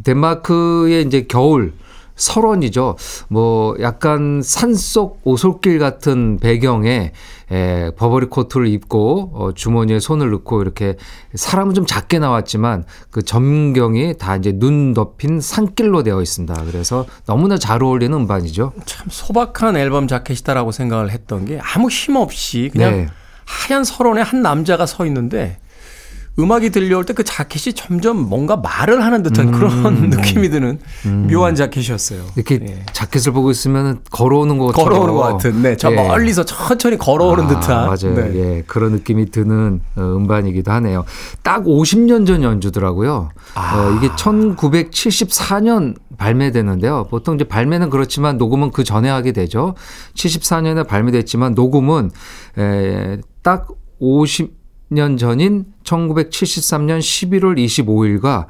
덴마크의 0.03 1.03
이제 1.05 1.25
겨울 1.27 1.73
설원이죠. 2.15 2.95
뭐 3.27 3.75
약간 3.81 4.41
산속 4.43 5.21
오솔길 5.23 5.79
같은 5.79 6.37
배경에 6.39 7.11
에, 7.51 7.91
버버리 7.91 8.27
코트를 8.27 8.67
입고 8.67 9.31
어, 9.33 9.51
주머니에 9.53 9.99
손을 9.99 10.31
넣고 10.31 10.61
이렇게 10.61 10.95
사람은 11.35 11.75
좀 11.75 11.85
작게 11.85 12.19
나왔지만 12.19 12.85
그 13.11 13.21
전경이 13.21 14.17
다 14.17 14.35
이제 14.35 14.51
눈 14.51 14.93
덮인 14.93 15.41
산길로 15.41 16.03
되어 16.03 16.21
있습니다. 16.21 16.63
그래서 16.65 17.05
너무나 17.25 17.57
잘 17.57 17.83
어울리는 17.83 18.15
음반이죠. 18.17 18.73
참 18.85 19.07
소박한 19.09 19.77
앨범 19.77 20.07
자켓이다라고 20.07 20.71
생각을 20.71 21.11
했던 21.11 21.45
게 21.45 21.59
아무 21.61 21.89
힘 21.89 22.15
없이 22.15 22.69
그냥 22.71 22.91
네. 22.91 23.07
하얀 23.45 23.83
설원에 23.83 24.21
한 24.21 24.41
남자가 24.41 24.85
서 24.85 25.05
있는데 25.05 25.59
음악이 26.37 26.69
들려올 26.69 27.05
때 27.05 27.13
그 27.15 27.23
자켓이 27.23 27.73
점점 27.73 28.17
뭔가 28.17 28.57
말을 28.57 29.01
하는 29.03 29.23
듯한 29.23 29.51
그런 29.53 30.09
느낌이 30.11 30.49
드는 30.49 30.79
묘한 31.31 31.55
자켓이었어요. 31.55 32.25
이렇게 32.35 32.59
예. 32.67 32.83
자켓을 32.91 33.31
보고 33.31 33.51
있으면 33.51 34.01
걸어오는 34.11 34.57
것처럼 34.57 34.89
걸어오는 34.89 35.13
것 35.15 35.21
같은, 35.21 35.61
네, 35.61 35.77
저 35.77 35.89
예. 35.91 35.95
멀리서 35.95 36.43
천천히 36.43 36.97
걸어오는 36.97 37.45
아, 37.45 37.47
듯한. 37.47 37.75
맞아요. 37.87 38.15
네. 38.15 38.35
예, 38.35 38.63
그런 38.67 38.91
느낌이 38.91 39.31
드는 39.31 39.79
어, 39.95 40.01
음반이기도 40.01 40.71
하네요. 40.73 41.05
딱 41.41 41.63
50년 41.63 42.27
전 42.27 42.43
연주더라고요. 42.43 43.29
아. 43.53 43.77
어, 43.77 43.91
이게 43.97 44.09
1974년 44.09 45.95
발매되는데요. 46.17 47.07
보통 47.09 47.35
이제 47.35 47.45
발매는 47.45 47.89
그렇지만 47.89 48.37
녹음은 48.37 48.71
그 48.71 48.83
전에 48.83 49.09
하게 49.09 49.31
되죠. 49.31 49.75
74년에 50.15 50.85
발매됐지만 50.87 51.53
녹음은 51.53 52.11
에, 52.57 53.17
딱 53.41 53.67
50 53.99 54.64
년 54.89 55.17
전인 55.17 55.65
1973년 55.83 56.99
11월 56.99 57.57
25일과 57.57 58.45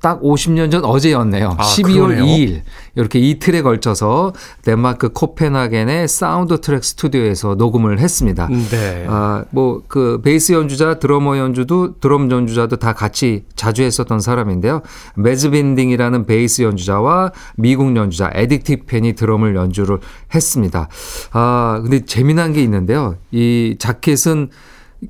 딱 0.00 0.20
50년 0.22 0.70
전 0.70 0.84
어제였네요. 0.84 1.54
아, 1.58 1.62
12월 1.62 2.08
그러네요. 2.08 2.24
2일 2.24 2.62
이렇게 2.94 3.18
이틀에 3.18 3.62
걸쳐서 3.62 4.32
덴마크 4.62 5.10
코펜하겐의 5.10 6.08
사운드 6.08 6.60
트랙 6.60 6.82
스튜디오에서 6.82 7.56
녹음을 7.56 7.98
했습니다. 7.98 8.48
네. 8.48 9.06
아, 9.08 9.44
뭐 9.50 9.82
그 9.86 10.20
베이스 10.22 10.52
연주자, 10.52 10.98
드러머 10.98 11.38
연주도 11.38 11.98
드럼 12.00 12.30
연주자도 12.30 12.76
다 12.76 12.94
같이 12.94 13.44
자주 13.54 13.82
했었던 13.82 14.20
사람인데요. 14.20 14.82
매즈 15.14 15.50
빈딩이라는 15.50 16.26
베이스 16.26 16.62
연주자와 16.62 17.32
미국 17.56 17.94
연주자 17.96 18.30
에드 18.30 18.64
티그펜이 18.64 19.12
드럼을 19.12 19.54
연주를 19.56 19.98
했습니다. 20.34 20.88
아, 21.32 21.80
근데 21.82 22.04
재미난 22.04 22.52
게 22.52 22.62
있는데요. 22.62 23.16
이 23.30 23.76
자켓은 23.78 24.48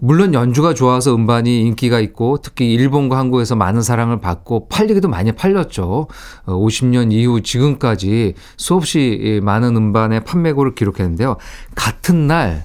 물론 0.01 0.35
연주가 0.35 0.75
좋아서 0.75 1.15
음반이 1.15 1.61
인기가 1.63 2.01
있고 2.01 2.39
특히 2.43 2.73
일본과 2.73 3.19
한국에서 3.19 3.55
많은 3.55 3.83
사랑을 3.83 4.21
받고 4.21 4.69
팔리기도 4.69 5.09
많이 5.09 5.33
팔렸죠. 5.33 6.09
어, 6.47 6.53
50년 6.53 7.13
이후 7.13 7.41
지금까지 7.41 8.35
수없이 8.57 9.41
많은 9.43 9.77
음반의 9.77 10.25
판매고를 10.25 10.75
기록했는데요. 10.75 11.37
같은 11.75 12.27
날 12.27 12.65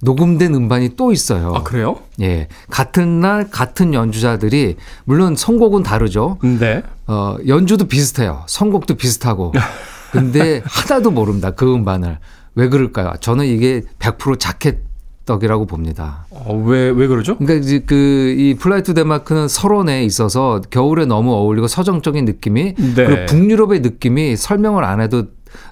녹음된 0.00 0.54
음반이 0.54 0.96
또 0.96 1.12
있어요. 1.12 1.52
아, 1.54 1.62
그래요? 1.62 2.00
예. 2.20 2.48
같은 2.70 3.20
날 3.20 3.50
같은 3.50 3.94
연주자들이 3.94 4.76
물론 5.04 5.34
선곡은 5.34 5.82
다르죠. 5.82 6.38
네. 6.42 6.82
어, 7.06 7.36
연주도 7.46 7.86
비슷해요. 7.86 8.44
선곡도 8.46 8.94
비슷하고. 8.94 9.52
근데 10.12 10.62
하나도 10.64 11.10
모릅니다. 11.10 11.50
그 11.50 11.72
음반을. 11.72 12.18
왜 12.54 12.68
그럴까요? 12.68 13.12
저는 13.20 13.46
이게 13.46 13.82
100% 13.98 14.38
자켓 14.38 14.87
덕이라고 15.28 15.66
봅니다. 15.66 16.24
어, 16.30 16.54
왜, 16.66 16.88
왜 16.90 17.06
그러죠? 17.06 17.36
그러니까 17.38 17.66
그이 17.86 18.56
Flight 18.58 18.94
to 18.94 19.02
Denmark는 19.02 19.46
설원에 19.46 20.04
있어서 20.04 20.60
겨울에 20.70 21.04
너무 21.06 21.32
어울리고 21.34 21.68
서정적인 21.68 22.24
느낌이 22.24 22.74
네. 22.74 22.94
그리고 22.94 23.26
북유럽의 23.26 23.80
느낌이 23.80 24.36
설명을 24.36 24.82
안 24.84 25.00
해도 25.00 25.26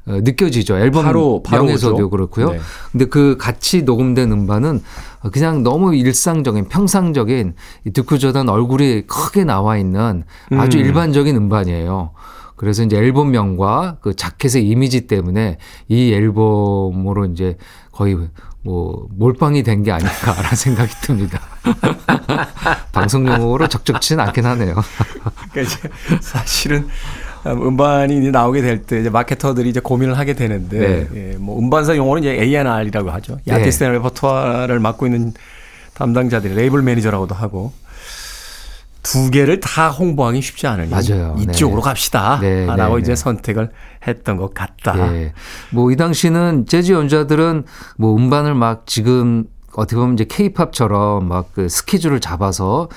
어, 0.06 0.12
느껴지죠. 0.22 0.78
앨범 0.78 1.04
바로- 1.04 1.42
바로 1.42 1.64
명에서도 1.64 1.94
오죠. 1.96 2.10
그렇고요. 2.10 2.50
네. 2.52 2.58
근데 2.92 3.04
그 3.06 3.36
같이 3.38 3.82
녹음된 3.82 4.30
음반은 4.30 4.82
그냥 5.32 5.62
너무 5.62 5.94
일상적인 5.94 6.68
평상적인 6.68 7.54
이 7.84 7.90
듀크 7.90 8.18
조단 8.18 8.48
얼굴이 8.48 9.02
크게 9.06 9.44
나와 9.44 9.76
있는 9.78 10.22
아주 10.52 10.78
음. 10.78 10.84
일반적인 10.84 11.34
음반이에요. 11.36 12.10
그래서 12.56 12.82
이제 12.84 12.96
앨범명과 12.96 13.98
그 14.00 14.14
자켓의 14.16 14.66
이미지 14.66 15.06
때문에 15.06 15.58
이 15.88 16.12
앨범으로 16.14 17.26
이제 17.26 17.58
거의 17.92 18.16
뭐 18.66 19.06
몰빵이 19.16 19.62
된 19.62 19.82
게 19.84 19.92
아닐까라는 19.92 20.50
생각이 20.56 20.92
듭니다. 21.02 21.40
방송 22.92 23.26
용어로 23.26 23.68
적적치는 23.68 24.24
않긴 24.26 24.44
하네요. 24.46 24.74
그러니까 25.52 25.60
이제 25.62 25.88
사실은 26.20 26.88
음반이 27.46 28.18
이제 28.18 28.30
나오게 28.32 28.60
될 28.62 28.82
때 28.84 29.00
이제 29.00 29.08
마케터들이 29.10 29.68
이제 29.70 29.78
고민을 29.80 30.18
하게 30.18 30.34
되는데 30.34 31.08
네. 31.12 31.32
예, 31.32 31.36
뭐 31.38 31.58
음반사 31.58 31.96
용어는 31.96 32.22
이제 32.24 32.32
A&R이라고 32.42 33.10
하죠. 33.12 33.38
이 33.44 33.50
네. 33.50 33.54
아티스트 33.54 33.84
의 33.84 33.92
레퍼토아를 33.92 34.80
맡고 34.80 35.06
있는 35.06 35.32
담당자들이 35.94 36.54
레이블 36.54 36.82
매니저라고도 36.82 37.34
하고 37.34 37.72
두 39.06 39.30
개를 39.30 39.60
다 39.60 39.88
홍보하기 39.90 40.40
쉽지 40.42 40.66
않으니 40.66 40.90
맞아요. 40.90 41.36
이쪽으로 41.38 41.80
네. 41.80 41.84
갑시다. 41.84 42.38
네, 42.40 42.66
라고 42.66 42.96
네, 42.96 43.02
이제 43.02 43.12
네. 43.12 43.16
선택을 43.16 43.70
했던 44.06 44.36
것 44.36 44.52
같다. 44.52 45.12
예. 45.14 45.32
뭐이 45.70 45.96
당시는 45.96 46.66
재즈 46.66 46.92
연주자들은 46.92 47.64
뭐 47.98 48.16
음반을 48.16 48.54
막 48.54 48.86
지금 48.86 49.44
어떻게 49.74 49.96
보면 49.96 50.14
이제 50.14 50.24
케이팝처럼 50.28 51.28
막 51.28 51.46
그 51.54 51.68
스케줄을 51.68 52.20
잡아서 52.20 52.88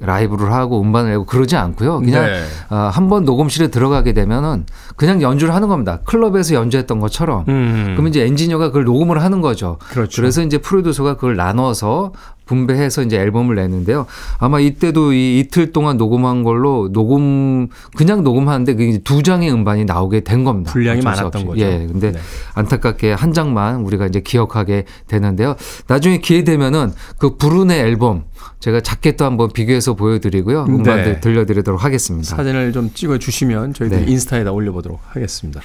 라이브를 0.00 0.52
하고 0.52 0.80
음반을 0.80 1.10
내고 1.10 1.24
그러지 1.26 1.56
않고요. 1.56 2.00
그냥 2.00 2.26
네. 2.26 2.42
아, 2.68 2.90
한번 2.92 3.24
녹음실에 3.24 3.68
들어가게 3.68 4.12
되면은 4.12 4.66
그냥 4.96 5.22
연주를 5.22 5.54
하는 5.54 5.68
겁니다. 5.68 6.00
클럽에서 6.04 6.54
연주했던 6.54 7.00
것처럼. 7.00 7.44
음. 7.48 7.92
그러면 7.92 8.08
이제 8.08 8.24
엔지니어가 8.24 8.68
그걸 8.68 8.84
녹음을 8.84 9.22
하는 9.22 9.40
거죠. 9.40 9.78
그렇죠. 9.90 10.22
래서 10.22 10.42
이제 10.42 10.58
프로듀서가 10.58 11.14
그걸 11.14 11.36
나눠서 11.36 12.12
분배해서 12.48 13.02
이제 13.02 13.18
앨범을 13.18 13.56
내는데요. 13.56 14.06
아마 14.38 14.58
이때도 14.58 15.12
이 15.12 15.40
이틀 15.40 15.70
동안 15.70 15.98
녹음한 15.98 16.42
걸로 16.42 16.90
녹음 16.90 17.68
그냥 17.94 18.24
녹음하는데 18.24 18.74
그게 18.74 18.98
두 19.04 19.22
장의 19.22 19.52
음반이 19.52 19.84
나오게 19.84 20.20
된 20.20 20.44
겁니다. 20.44 20.72
분량이 20.72 21.02
많았던. 21.02 21.46
거죠. 21.46 21.60
예. 21.60 21.86
근데 21.86 22.12
네. 22.12 22.18
안타깝게 22.54 23.12
한 23.12 23.32
장만 23.34 23.82
우리가 23.82 24.06
이제 24.06 24.20
기억하게 24.20 24.84
되는데요. 25.06 25.56
나중에 25.86 26.18
기회 26.18 26.42
되면은 26.42 26.92
그 27.18 27.36
브루네 27.36 27.80
앨범 27.80 28.24
제가 28.60 28.80
자켓도 28.80 29.24
한번 29.24 29.50
비교해서 29.52 29.94
보여드리고요. 29.94 30.64
음반도 30.68 31.10
네. 31.10 31.20
들려드리도록 31.20 31.84
하겠습니다. 31.84 32.36
사진을 32.36 32.72
좀 32.72 32.90
찍어 32.92 33.18
주시면 33.18 33.74
저희들이 33.74 34.06
네. 34.06 34.10
인스타에다 34.12 34.50
올려보도록 34.52 35.00
하겠습니다. 35.08 35.60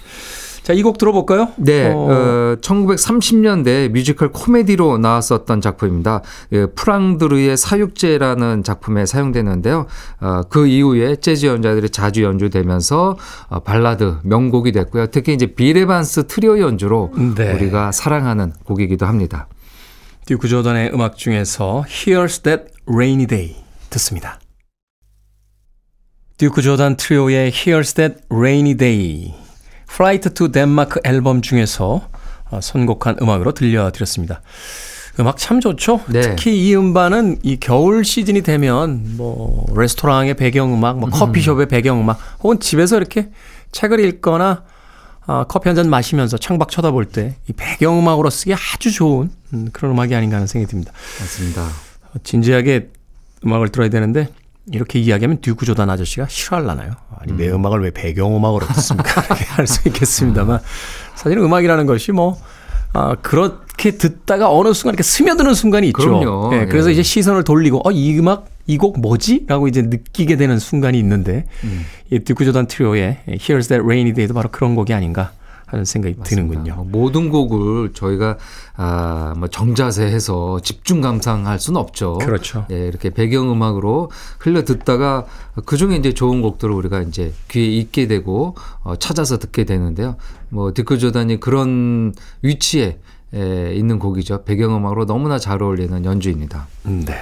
자, 0.61 0.71
이 0.71 0.81
곡 0.81 0.97
들어볼까요? 0.97 1.49
네, 1.57 1.91
어, 1.91 1.97
어, 1.97 2.55
1930년대 2.61 3.89
뮤지컬 3.89 4.31
코미디로 4.31 4.97
나왔었던 4.97 5.59
작품입니다. 5.59 6.21
예, 6.53 6.67
플랑드르의 6.67 7.57
사육제라는 7.57 8.63
작품에 8.63 9.05
사용되는데요. 9.05 9.87
어, 10.21 10.41
그 10.49 10.67
이후에 10.67 11.17
재즈 11.17 11.47
연주자들이 11.47 11.89
자주 11.89 12.23
연주되면서 12.23 13.17
어, 13.49 13.59
발라드 13.59 14.19
명곡이 14.23 14.71
됐고요. 14.71 15.07
특히 15.07 15.33
이제 15.33 15.47
빌 15.47 15.71
에반스 15.71 16.27
트리오 16.27 16.59
연주로 16.59 17.11
네. 17.35 17.53
우리가 17.55 17.91
사랑하는 17.91 18.53
곡이기도 18.63 19.05
합니다. 19.05 19.47
듀크 20.25 20.47
조던의 20.47 20.91
음악 20.93 21.17
중에서 21.17 21.83
Here's 21.89 22.43
That 22.43 22.72
Rainy 22.87 23.25
Day 23.27 23.55
듣습니다. 23.89 24.39
듀크 26.37 26.61
조던 26.61 26.97
트리오의 26.97 27.51
Here's 27.51 27.95
That 27.95 28.21
Rainy 28.29 28.75
Day 28.75 29.33
Flight 29.89 30.29
to 30.33 30.51
Denmark 30.51 30.99
앨범 31.03 31.41
중에서 31.41 32.09
어, 32.49 32.59
선곡한 32.61 33.17
음악으로 33.21 33.53
들려드렸습니다. 33.53 34.41
음악 35.19 35.37
참 35.37 35.59
좋죠. 35.61 36.01
네. 36.09 36.21
특히 36.21 36.67
이 36.67 36.75
음반은 36.75 37.39
이 37.43 37.57
겨울 37.59 38.03
시즌이 38.03 38.41
되면 38.41 39.15
뭐 39.15 39.65
레스토랑의 39.75 40.33
배경음악, 40.33 40.97
뭐 40.97 41.09
커피숍의 41.09 41.67
배경음악, 41.67 42.17
혹은 42.41 42.59
집에서 42.59 42.97
이렇게 42.97 43.29
책을 43.71 43.99
읽거나 43.99 44.63
아, 45.25 45.45
커피 45.47 45.69
한 45.69 45.75
잔 45.75 45.89
마시면서 45.89 46.37
창밖 46.37 46.69
쳐다볼 46.69 47.05
때 47.05 47.35
이 47.47 47.53
배경음악으로 47.53 48.29
쓰기 48.31 48.53
아주 48.55 48.91
좋은 48.91 49.29
음, 49.53 49.69
그런 49.71 49.91
음악이 49.91 50.13
아닌가 50.15 50.35
하는 50.37 50.47
생각이 50.47 50.69
듭니다. 50.69 50.91
맞습니다. 51.19 51.69
어, 52.13 52.19
진지하게 52.23 52.89
음악을 53.45 53.69
들어야 53.69 53.89
되는데 53.89 54.27
이렇게 54.71 54.99
이야기하면 54.99 55.41
듀크 55.41 55.65
조단 55.65 55.89
아저씨가 55.89 56.27
싫어할라나요? 56.29 56.91
아니 57.19 57.33
내 57.33 57.49
음악을 57.51 57.81
왜 57.81 57.91
배경음악으로 57.91 58.65
듣습니까? 58.67 59.21
이렇게 59.25 59.43
할 59.45 59.67
수 59.67 59.81
있겠습니다만 59.87 60.59
사실 61.15 61.37
음악이라는 61.37 61.85
것이 61.85 62.11
뭐 62.13 62.37
아, 62.93 63.15
그렇게 63.21 63.91
듣다가 63.97 64.49
어느 64.51 64.71
순간 64.71 64.93
이렇게 64.93 65.03
스며드는 65.03 65.53
순간이 65.55 65.87
있죠. 65.87 65.97
그럼요. 65.97 66.51
예, 66.53 66.65
그래서 66.67 66.89
예. 66.89 66.93
이제 66.93 67.03
시선을 67.03 67.43
돌리고 67.43 67.81
어, 67.87 67.91
이 67.91 68.17
음악 68.19 68.45
이 68.67 68.77
곡 68.77 69.01
뭐지? 69.01 69.43
라고 69.47 69.67
이제 69.67 69.81
느끼게 69.81 70.37
되는 70.37 70.57
순간이 70.59 70.97
있는데 70.99 71.45
이 72.11 72.19
듀크 72.19 72.45
조단 72.45 72.65
트리오의 72.67 73.17
Here's 73.27 73.67
That 73.67 73.81
Rainy 73.83 74.13
Day도 74.13 74.33
바로 74.33 74.47
그런 74.51 74.75
곡이 74.75 74.93
아닌가 74.93 75.31
하는 75.73 75.85
생각이 75.85 76.15
드는군요. 76.23 76.75
뭐 76.75 76.85
모든 76.85 77.29
곡을 77.29 77.93
저희가 77.93 78.37
아, 78.75 79.33
뭐 79.37 79.47
정자세해서 79.47 80.59
집중 80.61 81.01
감상할 81.01 81.59
수는 81.59 81.79
없죠. 81.79 82.19
그렇죠. 82.19 82.65
예, 82.69 82.87
이렇게 82.87 83.09
배경 83.09 83.51
음악으로 83.51 84.11
흘려 84.39 84.63
듣다가 84.63 85.25
그 85.65 85.75
중에 85.75 85.95
이제 85.95 86.13
좋은 86.13 86.43
곡들을 86.43 86.73
우리가 86.73 87.01
이제 87.01 87.33
귀에 87.47 87.65
익게 87.65 88.05
되고 88.07 88.55
어, 88.83 88.95
찾아서 88.95 89.39
듣게 89.39 89.65
되는데요. 89.65 90.15
뭐 90.49 90.71
듀크 90.73 90.99
조단이 90.99 91.39
그런 91.39 92.13
위치에 92.43 92.99
에, 93.33 93.73
있는 93.73 93.97
곡이죠. 93.97 94.43
배경 94.43 94.75
음악으로 94.75 95.07
너무나 95.07 95.39
잘 95.39 95.63
어울리는 95.63 96.05
연주입니다. 96.05 96.67
네. 96.83 97.15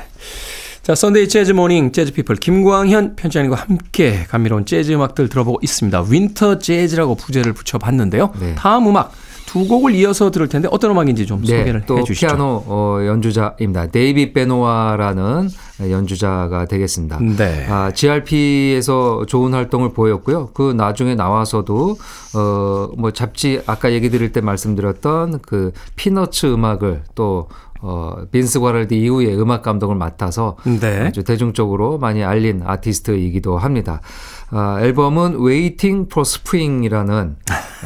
자, 0.83 0.95
Sunday 0.95 1.27
Jazz 1.29 1.51
Morning 1.51 1.91
재즈 1.91 2.11
피플 2.13 2.37
김광현 2.37 3.15
편집장님과 3.15 3.55
함께 3.55 4.25
감미로운 4.27 4.65
재즈 4.65 4.91
음악들 4.91 5.29
들어보고 5.29 5.59
있습니다. 5.61 6.05
winter 6.09 6.57
재즈라고 6.57 7.15
부제를 7.15 7.53
붙여봤는데요. 7.53 8.31
네. 8.39 8.55
다음 8.55 8.87
음악 8.87 9.11
두 9.45 9.67
곡을 9.67 9.93
이어서 9.95 10.31
들을 10.31 10.47
텐데 10.47 10.67
어떤 10.71 10.91
음악인지 10.91 11.27
좀 11.27 11.45
소개를 11.45 11.81
네, 11.81 11.85
또 11.85 11.99
해주시죠. 11.99 12.27
피아노 12.27 12.63
어, 12.65 12.99
연주자입니다. 13.05 13.87
데이빗 13.87 14.33
베노아라는 14.33 15.49
연주자가 15.81 16.65
되겠습니다. 16.65 17.19
네. 17.37 17.67
아, 17.69 17.91
GRP에서 17.91 19.25
좋은 19.27 19.53
활동을 19.53 19.93
보였고요. 19.93 20.49
그 20.53 20.71
나중에 20.71 21.13
나와서도 21.13 21.97
어, 22.35 22.89
뭐 22.97 23.11
잡지 23.11 23.61
아까 23.67 23.91
얘기 23.91 24.09
드릴 24.09 24.31
때 24.31 24.41
말씀드렸던 24.41 25.39
그 25.41 25.73
피너츠 25.95 26.47
음악을 26.47 27.03
또 27.13 27.49
어, 27.81 28.15
빈스 28.31 28.59
과랄디 28.59 28.99
이후에 28.99 29.33
음악 29.35 29.63
감독을 29.63 29.95
맡아서 29.95 30.55
네. 30.79 31.07
아주 31.07 31.23
대중적으로 31.23 31.97
많이 31.97 32.23
알린 32.23 32.61
아티스트이기도 32.65 33.57
합니다. 33.57 34.01
아, 34.51 34.79
앨범은 34.81 35.43
Waiting 35.43 36.07
for 36.11 36.21
Spring이라는 36.21 37.35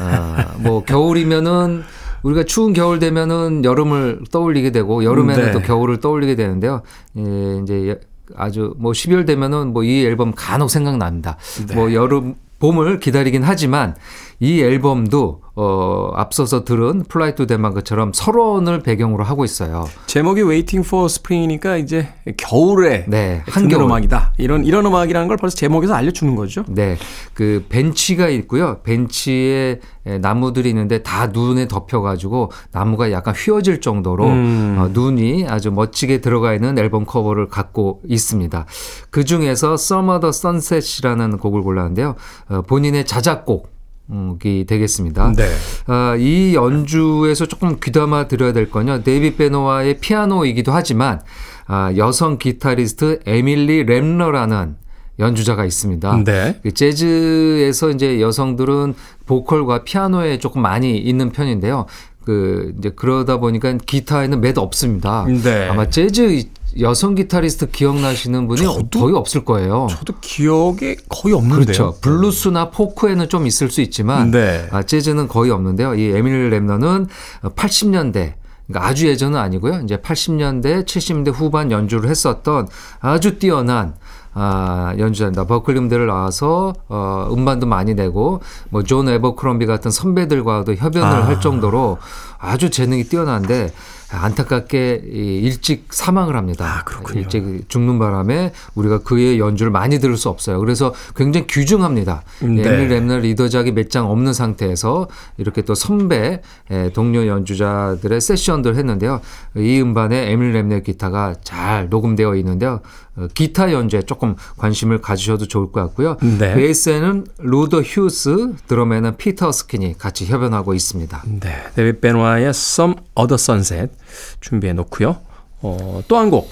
아, 0.00 0.54
뭐 0.58 0.84
겨울이면은 0.84 1.82
우리가 2.22 2.44
추운 2.44 2.72
겨울 2.72 2.98
되면은 2.98 3.64
여름을 3.64 4.24
떠올리게 4.30 4.72
되고 4.72 5.04
여름에는 5.04 5.44
네. 5.46 5.52
또 5.52 5.60
겨울을 5.60 6.00
떠올리게 6.00 6.34
되는데요. 6.34 6.82
예, 7.16 7.60
이제 7.62 8.00
아주 8.34 8.74
뭐 8.78 8.92
12월 8.92 9.24
되면은 9.26 9.72
뭐 9.72 9.84
이 9.84 10.04
앨범 10.04 10.32
간혹 10.34 10.68
생각납니다. 10.70 11.36
네. 11.68 11.74
뭐 11.74 11.92
여름 11.94 12.34
봄을 12.58 12.98
기다리긴 13.00 13.44
하지만 13.44 13.94
이 14.40 14.60
앨범도 14.60 15.42
어 15.58 16.10
앞서서 16.14 16.64
들은 16.64 17.04
Flight 17.08 17.34
to 17.34 17.46
Denmark처럼 17.46 18.12
설원을 18.12 18.80
배경으로 18.80 19.24
하고 19.24 19.42
있어요. 19.42 19.88
제목이 20.06 20.42
Waiting 20.42 20.86
for 20.86 21.06
Spring이니까 21.06 21.78
이제 21.78 22.08
겨울에 22.36 23.06
네, 23.08 23.42
한겨울. 23.48 23.84
음악이다. 23.84 24.34
이런 24.36 24.66
이런 24.66 24.84
음악이라는 24.84 25.28
걸 25.28 25.38
벌써 25.38 25.56
제목에서 25.56 25.94
알려주는 25.94 26.36
거죠. 26.36 26.64
네, 26.68 26.98
그 27.32 27.64
벤치가 27.70 28.28
있고요. 28.28 28.80
벤치에 28.82 29.80
에, 30.04 30.18
나무들이 30.18 30.68
있는데 30.68 31.02
다 31.02 31.28
눈에 31.28 31.68
덮여가지고 31.68 32.52
나무가 32.72 33.10
약간 33.10 33.34
휘어질 33.34 33.80
정도로 33.80 34.26
음. 34.26 34.76
어, 34.78 34.88
눈이 34.92 35.46
아주 35.48 35.72
멋지게 35.72 36.20
들어가 36.20 36.52
있는 36.52 36.78
앨범 36.78 37.06
커버를 37.06 37.48
갖고 37.48 38.02
있습니다. 38.06 38.66
그 39.10 39.24
중에서 39.24 39.72
Some 39.74 40.20
Other 40.20 40.28
Sunset이라는 40.28 41.38
곡을 41.38 41.62
골랐는데요. 41.62 42.14
어, 42.50 42.60
본인의 42.60 43.06
자작곡. 43.06 43.75
이 44.08 44.64
되겠습니다. 44.66 45.32
네. 45.36 45.48
아, 45.86 46.14
이 46.18 46.54
연주에서 46.54 47.46
조금 47.46 47.78
귀담아 47.82 48.28
들어야 48.28 48.52
될 48.52 48.70
거는. 48.70 49.02
데이비드 49.02 49.36
베누아의 49.36 49.98
피아노이기도 49.98 50.72
하지만 50.72 51.20
아, 51.66 51.92
여성 51.96 52.38
기타리스트 52.38 53.20
에밀리 53.26 53.84
렘러라는 53.84 54.76
연주자가 55.18 55.64
있습니다. 55.64 56.22
네. 56.24 56.60
그 56.62 56.72
재즈에서 56.72 57.90
이제 57.90 58.20
여성들은 58.20 58.94
보컬과 59.26 59.84
피아노에 59.84 60.38
조금 60.38 60.62
많이 60.62 60.96
있는 60.98 61.32
편인데요. 61.32 61.86
그 62.26 62.74
이제 62.78 62.90
그러다 62.90 63.38
보니까 63.38 63.72
기타에는 63.86 64.40
몇 64.40 64.58
없습니다. 64.58 65.24
네. 65.28 65.68
아마 65.68 65.88
재즈 65.88 66.42
여성 66.80 67.14
기타리스트 67.14 67.70
기억나시는 67.70 68.48
분이 68.48 68.62
저도- 68.62 68.98
거의 69.00 69.14
없을 69.14 69.44
거예요. 69.44 69.86
저도 69.88 70.14
기억에 70.20 70.96
거의 71.08 71.32
없는데요. 71.34 71.64
그렇죠. 71.64 71.94
블루스나 72.00 72.70
포크에는 72.70 73.28
좀 73.28 73.46
있을 73.46 73.70
수 73.70 73.80
있지만 73.80 74.32
네. 74.32 74.66
아, 74.72 74.82
재즈는 74.82 75.28
거의 75.28 75.52
없는데요. 75.52 75.94
이 75.94 76.02
에밀 76.10 76.50
랩너는 76.50 77.06
80년대 77.54 78.34
그러니까 78.66 78.88
아주 78.90 79.06
예전은 79.06 79.38
아니고요. 79.38 79.82
이제 79.84 79.96
80년대, 79.98 80.84
70년대 80.84 81.32
후반 81.32 81.70
연주를 81.70 82.10
했었던 82.10 82.66
아주 82.98 83.38
뛰어난 83.38 83.94
아, 84.38 84.94
연주자입니다. 84.98 85.44
버클리 85.44 85.78
음대를 85.78 86.06
나와서 86.06 86.74
어, 86.88 87.26
음반도 87.32 87.66
많이 87.66 87.94
내고 87.94 88.40
뭐 88.68 88.82
존 88.82 89.08
에버크롬비 89.08 89.64
같은 89.64 89.90
선배들과도 89.90 90.74
협연을 90.74 91.08
아. 91.08 91.26
할 91.26 91.40
정도로 91.40 91.96
아주 92.38 92.70
재능이 92.70 93.04
뛰어난데 93.04 93.70
안타깝게 94.08 95.02
이 95.12 95.40
일찍 95.42 95.88
사망을 95.92 96.36
합니다. 96.36 96.64
아, 96.78 96.84
그렇군요. 96.84 97.20
일찍 97.20 97.68
죽는 97.68 97.98
바람에 97.98 98.52
우리가 98.76 98.98
그의 99.00 99.38
연주를 99.40 99.72
많이 99.72 99.98
들을 99.98 100.16
수 100.16 100.28
없어요. 100.28 100.60
그래서 100.60 100.94
굉장히 101.16 101.46
귀중합니다. 101.48 102.22
음, 102.42 102.54
네. 102.56 102.62
에밀리 102.68 102.88
렘러 102.88 103.20
리더작이 103.20 103.72
몇 103.72 103.86
장 103.88 104.10
없는 104.10 104.32
상태에서 104.32 105.06
이렇게 105.38 105.62
또 105.62 105.74
선배 105.76 106.40
에, 106.70 106.90
동료 106.92 107.26
연주자들의 107.28 108.20
세션들 108.20 108.74
했는데요. 108.76 109.20
이 109.56 109.80
음반에 109.80 110.30
에밀리 110.32 110.52
렘러 110.52 110.82
기타가 110.84 111.34
잘 111.44 111.88
녹음되어 111.88 112.34
있는데요. 112.36 112.80
어, 113.16 113.28
기타 113.32 113.72
연주에 113.72 114.02
조금 114.02 114.34
관심을 114.58 115.00
가지셔도 115.00 115.46
좋을 115.46 115.72
것 115.72 115.80
같고요. 115.82 116.16
네. 116.20 116.54
베이스에는 116.54 117.26
루더 117.38 117.80
휴스, 117.82 118.54
드럼에는 118.66 119.16
피터 119.16 119.52
어스킨이 119.52 119.96
같이 119.98 120.26
협연하고 120.26 120.74
있습니다. 120.74 121.22
네. 121.40 121.62
베누아의 121.76 122.48
Some 122.48 122.94
Other 123.18 123.34
Sunset 123.40 123.92
준비해 124.40 124.72
놓고요. 124.72 125.16
어, 125.62 126.02
또 126.08 126.16
한 126.16 126.30
곡 126.30 126.50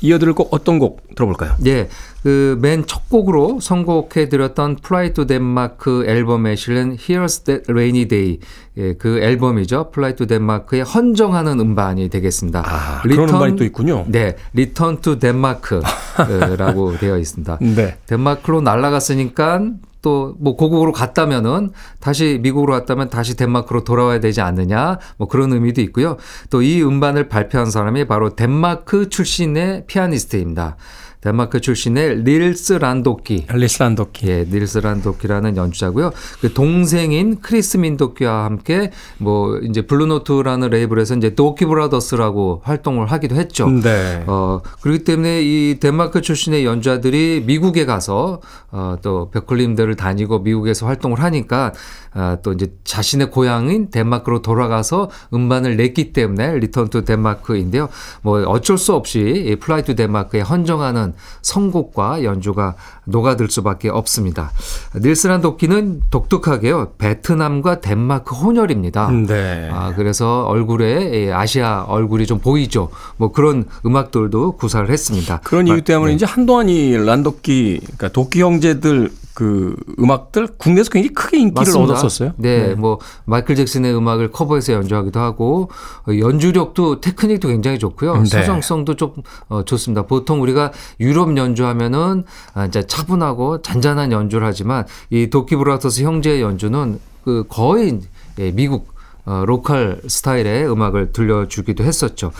이어들을 0.00 0.32
곡 0.34 0.54
어떤 0.54 0.78
곡 0.78 1.02
들어볼까요? 1.16 1.56
예, 1.66 1.88
그맨 2.22 2.86
첫 2.86 3.08
곡으로 3.08 3.58
선곡해 3.60 4.28
드렸던 4.28 4.76
Fly 4.84 5.12
to 5.12 5.26
Denmark 5.26 6.06
앨범에 6.06 6.54
실린 6.54 6.96
Here's 6.96 7.44
That 7.44 7.64
Rainy 7.68 8.06
Day 8.06 8.38
예, 8.76 8.92
그 8.94 9.18
앨범이죠. 9.18 9.90
Fly 9.92 10.14
to 10.14 10.26
Denmark의 10.26 10.82
헌정하는 10.82 11.58
음반이 11.58 12.10
되겠습니다. 12.10 12.62
아, 12.64 13.00
그런 13.02 13.28
음반이 13.28 13.56
또 13.56 13.64
있군요. 13.64 14.04
네, 14.06 14.36
Return 14.54 15.00
to 15.00 15.18
Denmark라고 15.18 16.98
되어 17.00 17.18
있습니다. 17.18 17.58
네. 17.60 17.96
덴마크로 18.06 18.60
날아갔으니까 18.60 19.62
또 20.08 20.34
뭐 20.40 20.56
고국으로 20.56 20.92
갔다면은 20.92 21.70
다시 22.00 22.38
미국으로 22.42 22.72
갔다면 22.72 23.10
다시 23.10 23.36
덴마크로 23.36 23.84
돌아와야 23.84 24.20
되지 24.20 24.40
않느냐 24.40 24.98
뭐 25.16 25.28
그런 25.28 25.52
의미도 25.52 25.80
있고요. 25.82 26.16
또 26.50 26.62
이 26.68 26.82
음반을 26.82 27.28
발표한 27.28 27.70
사람이 27.70 28.06
바로 28.06 28.34
덴마크 28.34 29.08
출신의 29.08 29.84
피아니스트입니다. 29.86 30.76
덴마크 31.20 31.60
출신의 31.60 32.22
닐스 32.22 32.74
란도키 32.74 33.46
닐스 33.52 33.82
란도키. 33.82 34.28
예, 34.28 34.46
닐스 34.48 34.78
란도키라는 34.78 35.56
연주자고요. 35.56 36.12
그 36.40 36.52
동생인 36.52 37.40
크리스 37.40 37.76
민 37.76 37.99
도키와 37.99 38.44
함께 38.44 38.92
뭐 39.18 39.58
이제 39.58 39.82
블루노트라는 39.82 40.70
레이블에서 40.70 41.16
이제 41.16 41.34
도키 41.34 41.66
브라더스라고 41.66 42.62
활동을 42.64 43.06
하기도 43.06 43.34
했죠. 43.34 43.68
네. 43.68 44.22
어, 44.26 44.60
그렇기 44.80 45.04
때문에 45.04 45.42
이 45.42 45.78
덴마크 45.80 46.20
출신의 46.20 46.64
연주자들이 46.64 47.44
미국에 47.46 47.84
가서 47.84 48.40
어, 48.70 48.96
또 49.02 49.30
버클리 49.30 49.61
음대를 49.61 49.96
다니고 49.96 50.40
미국에서 50.40 50.86
활동을 50.86 51.20
하니까 51.20 51.72
아, 52.12 52.38
또 52.42 52.52
이제 52.52 52.72
자신의 52.84 53.30
고향인 53.30 53.90
덴마크로 53.90 54.42
돌아가서 54.42 55.10
음반을 55.32 55.76
냈기 55.76 56.12
때문에 56.12 56.58
Return 56.58 56.88
to 56.88 57.04
Denmark인데요. 57.04 57.88
뭐 58.22 58.42
어쩔 58.44 58.78
수 58.78 58.94
없이 58.94 59.20
이 59.20 59.56
Fly 59.56 59.82
to 59.82 59.94
Denmark에 59.94 60.40
헌정하는 60.40 61.07
있는 61.08 61.14
선곡과 61.42 62.24
연주가 62.24 62.74
녹아들 63.04 63.50
수밖에 63.50 63.88
없습니다. 63.88 64.50
닐스란 64.96 65.40
도끼는 65.40 66.02
독특하게요. 66.10 66.92
베트남과 66.98 67.80
덴마크 67.80 68.34
혼혈입니다. 68.34 69.10
네. 69.26 69.68
아, 69.72 69.94
그래서 69.94 70.44
얼굴에 70.44 71.10
예, 71.14 71.32
아시아 71.32 71.84
얼굴이 71.88 72.26
좀 72.26 72.38
보이죠. 72.38 72.90
뭐 73.16 73.32
그런 73.32 73.64
음악들도 73.84 74.52
구사를 74.52 74.88
했습니다. 74.88 75.40
그런 75.44 75.66
이유 75.66 75.82
때문에 75.82 76.12
네. 76.12 76.16
이제 76.16 76.26
한동안 76.26 76.68
이 76.68 76.96
란도끼, 76.96 77.80
그러니까 77.82 78.08
도끼 78.08 78.42
형제들 78.42 79.10
그 79.38 79.76
음악들 80.00 80.48
국내에서 80.58 80.90
굉장히 80.90 81.14
크게 81.14 81.38
인기를 81.38 81.60
맞습니다. 81.60 81.92
얻었었어요. 81.92 82.32
네, 82.38 82.74
뭐 82.74 82.98
마이클 83.24 83.54
잭슨의 83.54 83.94
음악을 83.94 84.32
커버해서 84.32 84.72
연주하기도 84.72 85.20
하고 85.20 85.70
어, 86.08 86.18
연주력도 86.18 87.00
테크닉도 87.00 87.46
굉장히 87.46 87.78
좋고요. 87.78 88.16
네. 88.16 88.24
서정성도 88.24 88.96
좀 88.96 89.12
어, 89.48 89.62
좋습니다. 89.62 90.02
보통 90.02 90.42
우리가 90.42 90.72
유럽 90.98 91.36
연주하면은 91.36 92.24
아, 92.52 92.64
이제 92.64 92.84
차분하고 92.84 93.62
잔잔한 93.62 94.10
연주를 94.10 94.44
하지만 94.44 94.84
이 95.08 95.30
도키 95.30 95.54
브라더스 95.54 96.02
형제의 96.02 96.42
연주는 96.42 96.98
그 97.22 97.44
거의 97.48 98.00
예, 98.40 98.50
미국 98.50 98.92
어, 99.28 99.44
local 99.44 100.00
스타일의 100.08 100.70
음악을 100.72 101.12
들려주기도 101.12 101.84
했었죠. 101.84 102.32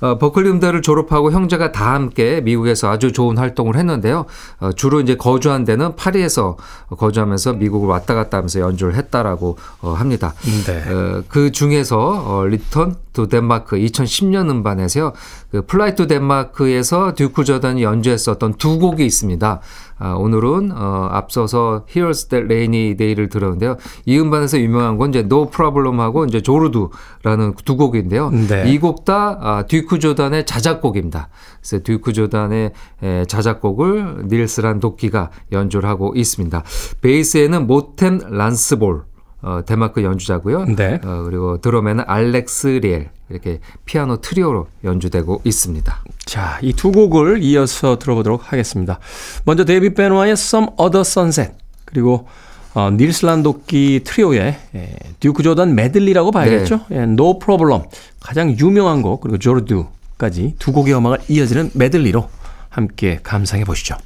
어, 0.00 0.18
버클리 0.18 0.50
음대를 0.50 0.82
졸업하고 0.82 1.30
형제가 1.30 1.70
다 1.70 1.94
함께 1.94 2.40
미국에서 2.40 2.90
아주 2.90 3.12
좋은 3.12 3.38
활동을 3.38 3.76
했는데요. 3.76 4.26
어, 4.58 4.72
주로 4.72 5.00
이제 5.00 5.16
거주한 5.16 5.64
데는 5.64 5.94
파리에서 5.94 6.56
거주하면서 6.90 7.52
미국을 7.52 7.88
왔다 7.88 8.14
갔다 8.14 8.38
하면서 8.38 8.58
연주를 8.58 8.96
했다라고 8.96 9.56
어, 9.82 9.92
합니다. 9.92 10.34
네. 10.66 10.92
어, 10.92 11.22
그 11.28 11.52
중에서 11.52 11.98
어, 12.26 12.44
Return 12.44 12.96
to 13.12 13.28
Denmark 13.28 13.76
2010년 13.76 14.50
음반에서요. 14.50 15.12
그 15.52 15.62
Fly 15.66 15.94
to 15.94 16.08
Denmark에서 16.08 17.14
듀크 17.14 17.44
조단이 17.44 17.82
연주했었던 17.82 18.54
두 18.54 18.78
곡이 18.78 19.04
있습니다. 19.04 19.60
아, 20.02 20.14
오늘은 20.14 20.72
어, 20.74 21.08
앞서서 21.12 21.84
Here's 21.88 22.28
That 22.28 22.46
Rainy 22.46 22.96
Day를 22.96 23.28
들었는데요. 23.28 23.76
이 24.04 24.18
음반에서 24.18 24.58
유명한 24.58 24.98
건 24.98 25.10
이제 25.10 25.20
No 25.20 25.48
Problem하고 25.48 26.24
이제 26.24 26.40
Jordu라는 26.40 27.54
두 27.64 27.76
곡인데요. 27.76 28.30
네. 28.30 28.64
이곡 28.72 29.04
다 29.04 29.38
아, 29.40 29.62
듀크 29.68 30.00
조단의 30.00 30.44
자작곡입니다. 30.44 31.28
그래서 31.60 31.84
듀크 31.84 32.12
조단의 32.12 32.72
에, 33.04 33.24
자작곡을 33.26 34.26
닐스 34.28 34.80
란도키가 34.80 35.30
연주를 35.52 35.88
하고 35.88 36.14
있습니다. 36.16 36.64
베이스에는 37.00 37.68
모템 37.68 38.18
란스볼 38.28 39.04
어, 39.42 39.60
덴마크 39.66 40.02
연주자고요. 40.04 40.66
네. 40.76 41.00
어, 41.04 41.22
그리고 41.24 41.60
드럼에는 41.60 42.04
알렉스 42.06 42.66
리엘 42.82 43.10
이렇게 43.28 43.60
피아노 43.84 44.20
트리오로 44.20 44.68
연주되고 44.84 45.40
있습니다. 45.44 46.04
자, 46.26 46.58
이 46.62 46.72
두 46.74 46.92
곡을 46.92 47.42
이어서 47.42 47.98
들어보도록 47.98 48.52
하겠습니다. 48.52 48.98
먼저 49.44 49.64
데이비드 49.64 49.94
베누아의 49.94 50.32
Some 50.32 50.68
Other 50.80 51.00
Sunset 51.00 51.52
그리고 51.84 52.28
어, 52.74 52.90
닐스 52.90 53.26
란도키 53.26 54.00
트리오의 54.04 54.58
예, 54.76 54.96
듀크 55.20 55.42
조던 55.42 55.74
메들리라고 55.74 56.30
봐야겠죠. 56.30 56.80
예, 56.92 56.98
No 57.02 57.38
Problem 57.38 57.82
가장 58.20 58.56
유명한 58.58 59.02
곡 59.02 59.20
그리고 59.20 59.38
Jordu까지 59.38 60.54
두 60.58 60.72
곡의 60.72 60.94
음악을 60.94 61.18
이어지는 61.28 61.70
메들리로 61.74 62.28
함께 62.70 63.18
감상해 63.22 63.64
보시죠. 63.64 63.96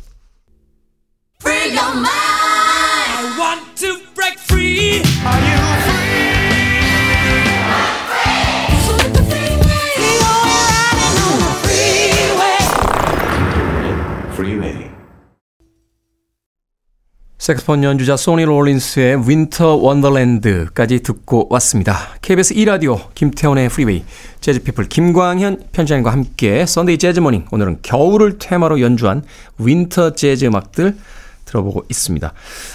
색스폰 17.46 17.84
연주자 17.84 18.16
소니 18.16 18.44
롤린스의 18.44 19.28
Winter 19.28 19.76
Wonderland까지 19.76 21.04
듣고 21.04 21.46
왔습니다. 21.50 21.96
KBS 22.20 22.56
2라디오 22.56 22.98
김태원의 23.14 23.68
프리웨이 23.68 24.02
재즈피플 24.40 24.88
김광현 24.88 25.66
편집장과 25.70 26.10
함께 26.10 26.66
Sunday 26.66 26.98
Jazz 26.98 27.16
Morning 27.16 27.46
오늘은 27.52 27.78
겨울을 27.82 28.38
테마로 28.40 28.80
연주한 28.80 29.22
winter 29.58 30.14
재즈 30.14 30.46
음악들 30.46 30.96
들어보고 31.44 31.84
있습니다. 31.88 32.32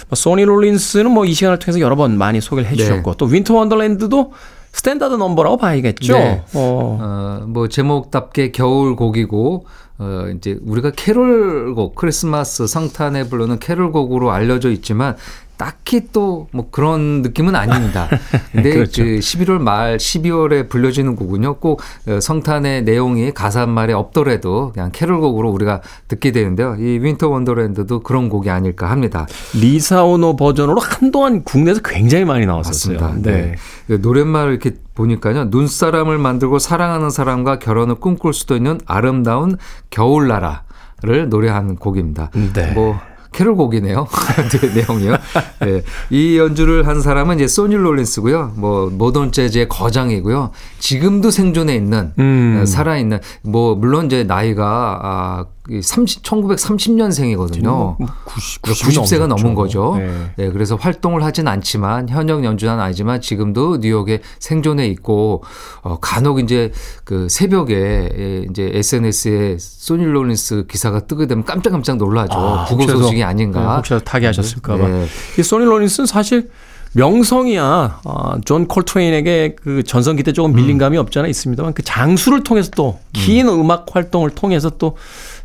뭐 0.08 0.16
소니 0.16 0.46
롤린스는 0.46 1.10
뭐 1.10 1.26
이 1.26 1.34
시간을 1.34 1.58
통해서 1.58 1.78
여러 1.78 1.94
번 1.94 2.16
많이 2.16 2.40
소개를 2.40 2.70
해주셨고 2.70 3.16
또 3.16 3.26
Winter 3.26 3.52
Wonderland도 3.52 4.32
standard 4.72 5.16
number라고 5.16 5.58
봐야겠죠. 5.58 6.14
네. 6.14 6.42
어, 6.54 6.98
어, 6.98 7.44
뭐 7.46 7.68
제목답게 7.68 8.52
겨울 8.52 8.96
곡이고 8.96 9.66
어, 10.02 10.28
이제 10.36 10.58
우리가 10.64 10.90
캐롤곡 10.90 11.94
크리스마스 11.94 12.66
성탄에 12.66 13.28
부르는 13.28 13.60
캐롤곡으로 13.60 14.32
알려져 14.32 14.70
있지만 14.70 15.16
딱히 15.64 16.08
또 16.12 16.32
뭐 16.52 16.68
그런 16.70 17.22
느낌은 17.22 17.54
아닙니다. 17.54 18.08
근데 18.52 18.72
그렇죠. 18.72 19.02
그 19.02 19.18
11월 19.18 19.58
말 19.58 19.96
12월에 19.96 20.68
불려지는 20.68 21.16
곡은요. 21.16 21.56
꼭 21.56 21.80
어, 22.08 22.20
성탄의 22.20 22.84
내용이 22.84 23.32
가사 23.32 23.66
말에 23.66 23.92
없더라도 23.92 24.72
그냥 24.72 24.90
캐롤곡으로 24.92 25.50
우리가 25.50 25.80
듣게 26.08 26.32
되는데요. 26.32 26.76
이 26.78 26.98
Winter 26.98 27.28
Wonderland도 27.28 28.00
그런 28.00 28.28
곡이 28.28 28.50
아닐까 28.50 28.90
합니다. 28.90 29.26
리사 29.54 30.01
오노 30.01 30.36
버전으로 30.36 30.80
한동안 30.80 31.44
국내에서 31.44 31.80
굉장히 31.82 32.24
많이 32.24 32.46
나왔었어요. 32.46 32.98
맞습니다. 33.00 33.30
네. 33.30 33.42
네. 33.42 33.54
그 33.86 33.98
노랫말을 34.02 34.52
이렇게 34.52 34.76
보니까요. 34.94 35.44
눈사람을 35.44 36.18
만들고 36.18 36.58
사랑하는 36.58 37.10
사람과 37.10 37.58
결혼을 37.58 37.96
꿈꿀 37.96 38.34
수도 38.34 38.56
있는 38.56 38.80
아름다운 38.86 39.56
겨울나라 39.90 40.62
를 41.04 41.28
노래한 41.28 41.76
곡입니다. 41.76 42.30
네. 42.54 42.70
뭐 42.74 42.96
캐롤곡이네요. 43.32 44.06
네, 44.60 44.74
내용이요. 44.74 45.16
네. 45.60 45.82
이 46.10 46.38
연주를 46.38 46.86
한 46.86 47.00
사람은 47.00 47.36
이제 47.36 47.48
소니 47.48 47.74
롤린스고요. 47.74 48.52
뭐 48.56 48.90
모던 48.90 49.32
재즈의 49.32 49.68
거장이고요. 49.68 50.50
지금도 50.78 51.30
생존해 51.30 51.74
있는 51.74 52.12
음. 52.18 52.60
어, 52.60 52.66
살아 52.66 52.98
있는 52.98 53.18
뭐 53.42 53.74
물론 53.74 54.06
이제 54.06 54.24
나이가 54.24 55.00
아, 55.02 55.44
30, 55.70 56.22
1930년생이거든요. 56.24 57.96
90, 58.24 58.62
90 58.62 59.06
세가 59.06 59.28
넘은 59.28 59.54
거죠. 59.54 59.94
네. 59.96 60.10
네, 60.36 60.50
그래서 60.50 60.74
활동을 60.74 61.22
하진 61.22 61.46
않지만 61.46 62.08
현역 62.08 62.44
연주자는 62.44 62.82
아니지만 62.82 63.20
지금도 63.20 63.76
뉴욕에 63.78 64.20
생존해 64.40 64.86
있고 64.88 65.44
어, 65.82 65.98
간혹 66.00 66.40
이제 66.40 66.72
그 67.04 67.28
새벽에 67.28 67.74
예, 67.74 68.46
이제 68.50 68.70
SNS에 68.74 69.56
소니 69.60 70.04
롤린스 70.04 70.66
기사가 70.68 71.00
뜨게 71.06 71.26
되면 71.26 71.44
깜짝깜짝 71.44 71.96
놀라죠. 71.96 72.34
아, 72.36 72.64
부고 72.64 72.82
혹시라도, 72.82 73.04
소식이 73.04 73.22
아닌가. 73.22 73.60
네, 73.60 73.66
혹시라도 73.76 74.04
타계하셨을까 74.04 74.76
봐. 74.76 74.88
네. 74.88 75.06
이 75.38 75.42
소니 75.42 75.64
롤린스는 75.64 76.06
사실 76.06 76.50
명성이야 76.94 78.00
아, 78.04 78.38
존 78.44 78.66
콜트레인에게 78.66 79.56
그 79.62 79.82
전성기 79.82 80.24
때 80.24 80.32
조금 80.32 80.52
밀린 80.54 80.76
감이 80.76 80.98
없잖아 80.98 81.26
있습니다만 81.28 81.72
그 81.72 81.82
장수를 81.82 82.42
통해서 82.42 82.70
또 82.72 82.98
긴 83.12 83.48
음. 83.48 83.70
악 83.70 83.86
활동을 83.92 84.30
통해서 84.30 84.70
또 84.70 84.96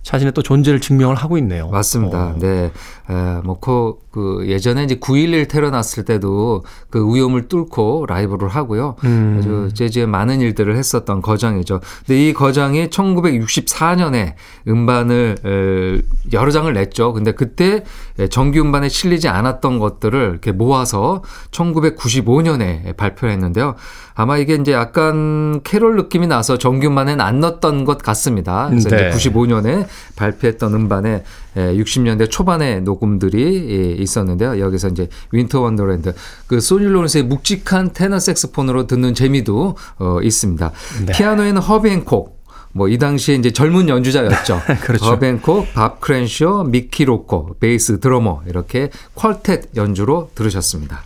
자신의 0.08 0.32
또 0.32 0.41
존재를 0.41 0.80
증명을 0.80 1.15
하고 1.15 1.38
있네요. 1.39 1.67
맞습니다. 1.67 2.28
어. 2.28 2.36
네. 2.39 2.72
에, 3.10 3.41
뭐, 3.43 3.60
그, 3.60 3.93
그 4.12 4.46
예전에 4.48 4.84
이제 4.84 4.96
9.11 4.96 5.48
테러 5.48 5.70
났을 5.70 6.04
때도 6.04 6.65
그 6.89 7.00
위험을 7.13 7.48
뚫고 7.48 8.06
라이브를 8.08 8.50
하고요. 8.50 8.96
음. 9.06 9.38
아주 9.39 9.70
재즈에 9.74 10.06
많은 10.06 10.41
일들을 10.41 10.76
했었던 10.76 11.22
거장이죠. 11.22 11.80
근데 12.06 12.28
이 12.28 12.34
거장이 12.34 12.88
1964년에 12.89 14.34
음반을 14.67 15.36
에, 15.46 16.02
여러 16.34 16.52
장을 16.52 16.72
냈죠. 16.74 17.13
근데 17.13 17.32
그때 17.32 17.84
정규 18.30 18.60
음반에 18.62 18.89
실리지 18.89 19.28
않았던 19.28 19.80
것들을 19.80 20.30
이렇게 20.32 20.52
모아서 20.52 21.24
1995년에 21.52 22.96
발표를 22.98 23.32
했는데요. 23.34 23.76
아마 24.15 24.38
이게 24.38 24.56
이제 24.56 24.74
약간 24.74 25.62
캐롤 25.63 25.96
느낌이 25.96 26.26
나서 26.26 26.58
정규 26.58 26.88
음반에는 26.88 27.24
안 27.24 27.39
넣었던 27.39 27.86
것 27.86 28.00
같습니다. 28.00 28.67
그래서 28.67 28.89
네. 28.89 29.10
이제 29.10 29.30
95년에 29.30 29.86
발표했던 30.15 30.74
음반에 30.74 31.24
60년대 31.56 32.30
초반의 32.30 32.82
녹음들이 32.97 33.69
예, 33.69 34.01
있었는데요. 34.01 34.60
여기서 34.60 34.89
이제 34.89 35.07
Winter 35.32 35.62
Wonderland 35.62 36.13
그 36.47 36.60
소니 36.60 36.86
롤린스의 36.86 37.23
묵직한 37.23 37.93
테너 37.93 38.19
색스폰으로 38.19 38.88
듣는 38.88 39.13
재미도 39.13 39.77
어, 39.99 40.19
있습니다. 40.21 40.71
네. 41.05 41.13
피아노에는 41.13 41.62
허비 41.62 41.89
행콕 41.89 42.38
뭐 42.73 42.93
이 42.93 42.97
당시에 42.97 43.36
이제 43.36 43.51
젊은 43.51 43.89
연주자였죠. 43.89 44.62
그렇죠. 44.81 45.17
행콕, 45.23 45.73
밥 45.73 45.99
크랜쇼, 46.01 46.65
미키 46.65 47.05
로커, 47.06 47.56
베이스 47.60 47.99
드러머 47.99 48.41
이렇게 48.47 48.89
quartet 49.15 49.75
연주로 49.75 50.29
들으셨습니다. 50.36 51.01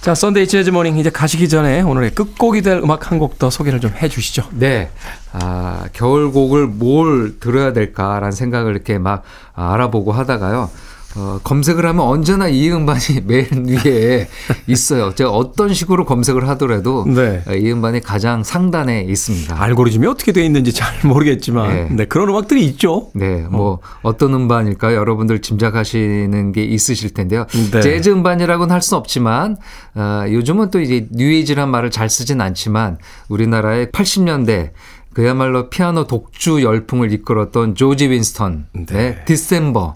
자, 0.00 0.14
Sunday 0.14 0.46
Jazz 0.46 0.70
Morning 0.70 0.98
이제 0.98 1.10
가시기 1.10 1.48
전에 1.48 1.80
오늘의 1.80 2.14
끝곡이 2.14 2.62
될 2.62 2.76
음악 2.78 3.10
한 3.10 3.18
곡 3.18 3.38
더 3.40 3.50
소개를 3.50 3.80
좀 3.80 3.90
해주시죠. 4.00 4.44
네. 4.52 4.90
아, 5.32 5.86
겨울곡을 5.94 6.68
뭘 6.68 7.40
들어야 7.40 7.72
될까라는 7.72 8.30
생각을 8.30 8.72
이렇게 8.72 8.98
막 8.98 9.24
알아보고 9.54 10.12
하다가요. 10.12 10.70
어, 11.16 11.40
검색을 11.42 11.84
하면 11.86 12.04
언제나 12.06 12.48
이 12.48 12.70
음반이 12.70 13.22
맨 13.24 13.46
위에 13.66 14.28
있어요. 14.66 15.14
제가 15.14 15.30
어떤 15.30 15.72
식으로 15.74 16.04
검색을 16.04 16.48
하더라도 16.50 17.04
네. 17.06 17.42
어, 17.46 17.54
이 17.54 17.70
음반이 17.72 18.00
가장 18.00 18.42
상단에 18.44 19.02
있습니다. 19.02 19.60
알고리즘이 19.60 20.06
어떻게 20.06 20.32
돼 20.32 20.44
있는지 20.44 20.72
잘 20.72 20.94
모르겠지만 21.06 21.68
네. 21.68 21.88
네, 21.90 22.04
그런 22.04 22.28
음악들이 22.28 22.64
있죠. 22.66 23.10
네, 23.14 23.46
뭐 23.50 23.80
어. 24.02 24.16
떤 24.16 24.32
음반일까요? 24.34 24.96
여러분들 24.96 25.40
짐작하시는 25.42 26.52
게 26.52 26.64
있으실 26.64 27.10
텐데요. 27.14 27.46
네. 27.72 27.80
재즈 27.82 28.08
음반이라고는 28.10 28.74
할 28.74 28.86
수 28.86 28.94
없지만 28.94 29.56
어, 29.96 30.24
요즘은 30.28 30.70
또 30.70 30.80
이제 30.80 31.08
뉴에이지란 31.10 31.68
말을 31.70 31.90
잘 31.90 32.08
쓰진 32.08 32.40
않지만 32.40 32.98
우리나라의 33.28 33.86
80년대 33.88 34.70
그야말로 35.12 35.70
피아노 35.70 36.06
독주 36.06 36.62
열풍을 36.62 37.10
이끌었던 37.12 37.74
조지 37.74 38.10
윈스턴, 38.10 38.66
네, 38.86 39.24
디셈버. 39.24 39.94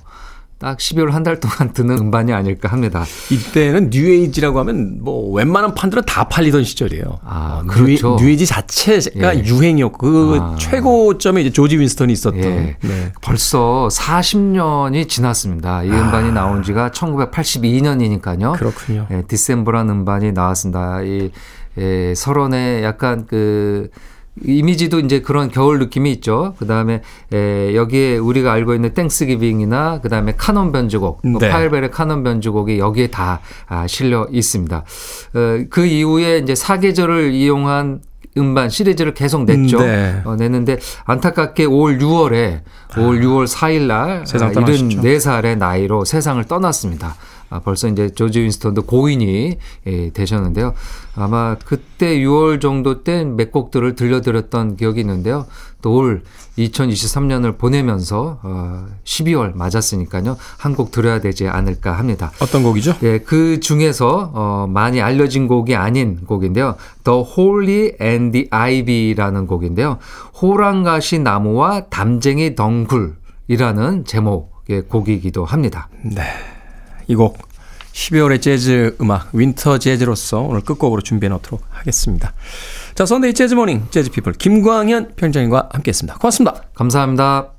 딱 0.60 0.76
12월 0.76 1.10
한 1.10 1.24
달 1.24 1.40
동안 1.40 1.72
듣는 1.74 1.96
음반이 1.98 2.32
아닐까 2.34 2.68
합니다. 2.68 3.04
이때는 3.30 3.88
뉴에이지라고 3.90 4.58
하면 4.60 4.98
뭐 5.00 5.32
웬만한 5.32 5.74
판들은 5.74 6.02
다 6.06 6.24
팔리던 6.28 6.64
시절이에요. 6.64 7.20
아, 7.24 7.62
어, 7.64 7.66
그렇죠. 7.66 8.16
뉴, 8.20 8.28
에이지 8.28 8.44
자체가 8.46 9.38
예. 9.38 9.44
유행이었고 9.44 9.98
그 9.98 10.38
아. 10.40 10.56
최고점에 10.58 11.40
이제 11.40 11.50
조지 11.50 11.78
윈스턴이 11.78 12.12
있었던. 12.12 12.42
예. 12.42 12.76
네. 12.80 13.12
벌써 13.22 13.88
40년이 13.90 15.08
지났습니다. 15.08 15.82
이 15.82 15.88
음반이 15.90 16.32
나온 16.32 16.62
지가 16.62 16.90
1982년이니까요. 16.90 18.52
그렇군요. 18.58 19.06
예, 19.10 19.22
December라는 19.22 19.94
음반이 19.94 20.32
나왔습니다. 20.32 21.02
이 21.02 21.30
예, 21.78 22.14
설원의 22.14 22.82
약간 22.84 23.26
그 23.26 23.88
이미지도 24.44 25.00
이제 25.00 25.20
그런 25.20 25.50
겨울 25.50 25.78
느낌이 25.78 26.10
있죠. 26.12 26.54
그 26.58 26.66
다음에 26.66 27.02
여기에 27.32 28.18
우리가 28.18 28.52
알고 28.52 28.74
있는 28.74 28.94
땡스기빙이나 28.94 30.00
그 30.00 30.08
다음에 30.08 30.34
카논 30.36 30.72
변주곡, 30.72 31.20
뭐 31.26 31.40
네. 31.40 31.50
파일벨의 31.50 31.90
카논 31.90 32.22
변주곡이 32.22 32.78
여기에 32.78 33.08
다 33.08 33.40
아, 33.66 33.86
실려 33.86 34.26
있습니다. 34.30 34.76
어, 34.76 35.64
그 35.68 35.84
이후에 35.84 36.38
이제 36.38 36.54
사계절을 36.54 37.32
이용한 37.32 38.00
음반 38.38 38.70
시리즈를 38.70 39.12
계속 39.12 39.44
냈죠. 39.44 39.80
네. 39.80 40.22
어, 40.24 40.36
냈는데 40.36 40.78
안타깝게 41.04 41.64
올 41.64 41.98
6월에 41.98 42.60
올 42.98 43.20
6월 43.20 43.46
4일 43.46 43.86
날 43.86 44.24
세상 44.26 44.50
아, 44.50 44.52
떠나셨죠. 44.52 45.00
74살의 45.00 45.58
나이로 45.58 46.04
세상을 46.04 46.42
떠났습니다. 46.44 47.16
아, 47.50 47.60
벌써 47.60 47.88
이제 47.88 48.08
조지 48.10 48.40
윈스턴도 48.40 48.82
고인이 48.82 49.58
예, 49.86 50.10
되셨는데요. 50.10 50.74
아마 51.16 51.56
그때 51.64 52.18
6월 52.20 52.60
정도 52.60 53.02
때 53.04 53.24
몇 53.24 53.50
곡들을 53.52 53.94
들려드렸던 53.96 54.76
기억이 54.76 55.00
있는데요. 55.00 55.46
또 55.82 55.90
올 55.94 56.22
2023년을 56.58 57.56
보내면서 57.58 58.38
어, 58.42 58.86
12월 59.04 59.54
맞았으니까요. 59.56 60.36
한 60.58 60.74
곡 60.74 60.92
들어야 60.92 61.20
되지 61.20 61.48
않을까 61.48 61.92
합니다. 61.92 62.30
어떤 62.40 62.62
곡이죠? 62.62 62.94
예, 63.02 63.18
그 63.18 63.60
중에서 63.60 64.30
어, 64.32 64.66
많이 64.68 65.00
알려진 65.02 65.48
곡이 65.48 65.74
아닌 65.74 66.24
곡인데요. 66.26 66.76
The 67.04 67.24
Holly 67.36 67.92
and 68.00 68.32
the 68.32 68.48
Ivy라는 68.50 69.46
곡인데요. 69.46 69.98
호랑가시나무와 70.40 71.86
담쟁이 71.86 72.54
덩굴이라는 72.54 74.04
제목의 74.06 74.82
곡이기도 74.88 75.44
합니다. 75.44 75.88
이 77.10 77.14
곡 77.16 77.50
12월의 77.92 78.40
재즈 78.40 78.96
음악 79.00 79.30
winter 79.32 79.78
재즈로서 79.78 80.42
오늘 80.42 80.60
끝곡으로 80.60 81.02
준비해 81.02 81.28
놓도록 81.28 81.64
하겠습니다. 81.70 82.32
자, 82.94 83.04
Sunday 83.04 83.34
Jazz 83.34 83.54
Morning 83.54 83.88
재즈 83.90 84.10
피플 84.10 84.34
김광현 84.34 85.14
편집장님과 85.16 85.70
함께했습니다. 85.72 86.18
고맙습니다. 86.18 86.62
감사합니다. 86.74 87.54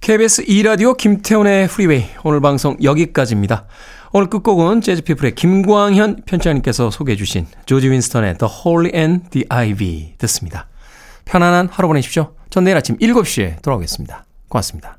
KBS 0.00 0.44
2라디오 0.44 0.96
김태훈의 0.96 1.68
Freeway 1.68 2.04
오늘 2.22 2.40
방송 2.40 2.76
여기까지입니다. 2.82 3.66
오늘 4.16 4.30
끝곡은 4.30 4.80
재즈피플의 4.80 5.34
김광현 5.34 6.22
편집장님께서 6.24 6.90
소개해 6.90 7.16
주신 7.16 7.46
조지 7.66 7.90
윈스턴의 7.90 8.38
The 8.38 8.50
Holly 8.50 8.90
and 8.94 9.28
the 9.28 9.44
Ivy 9.50 10.14
듣습니다. 10.16 10.68
편안한 11.26 11.68
하루 11.70 11.86
보내십시오. 11.88 12.32
전 12.48 12.64
내일 12.64 12.78
아침 12.78 12.96
7시에 12.96 13.60
돌아오겠습니다. 13.60 14.24
고맙습니다. 14.48 14.96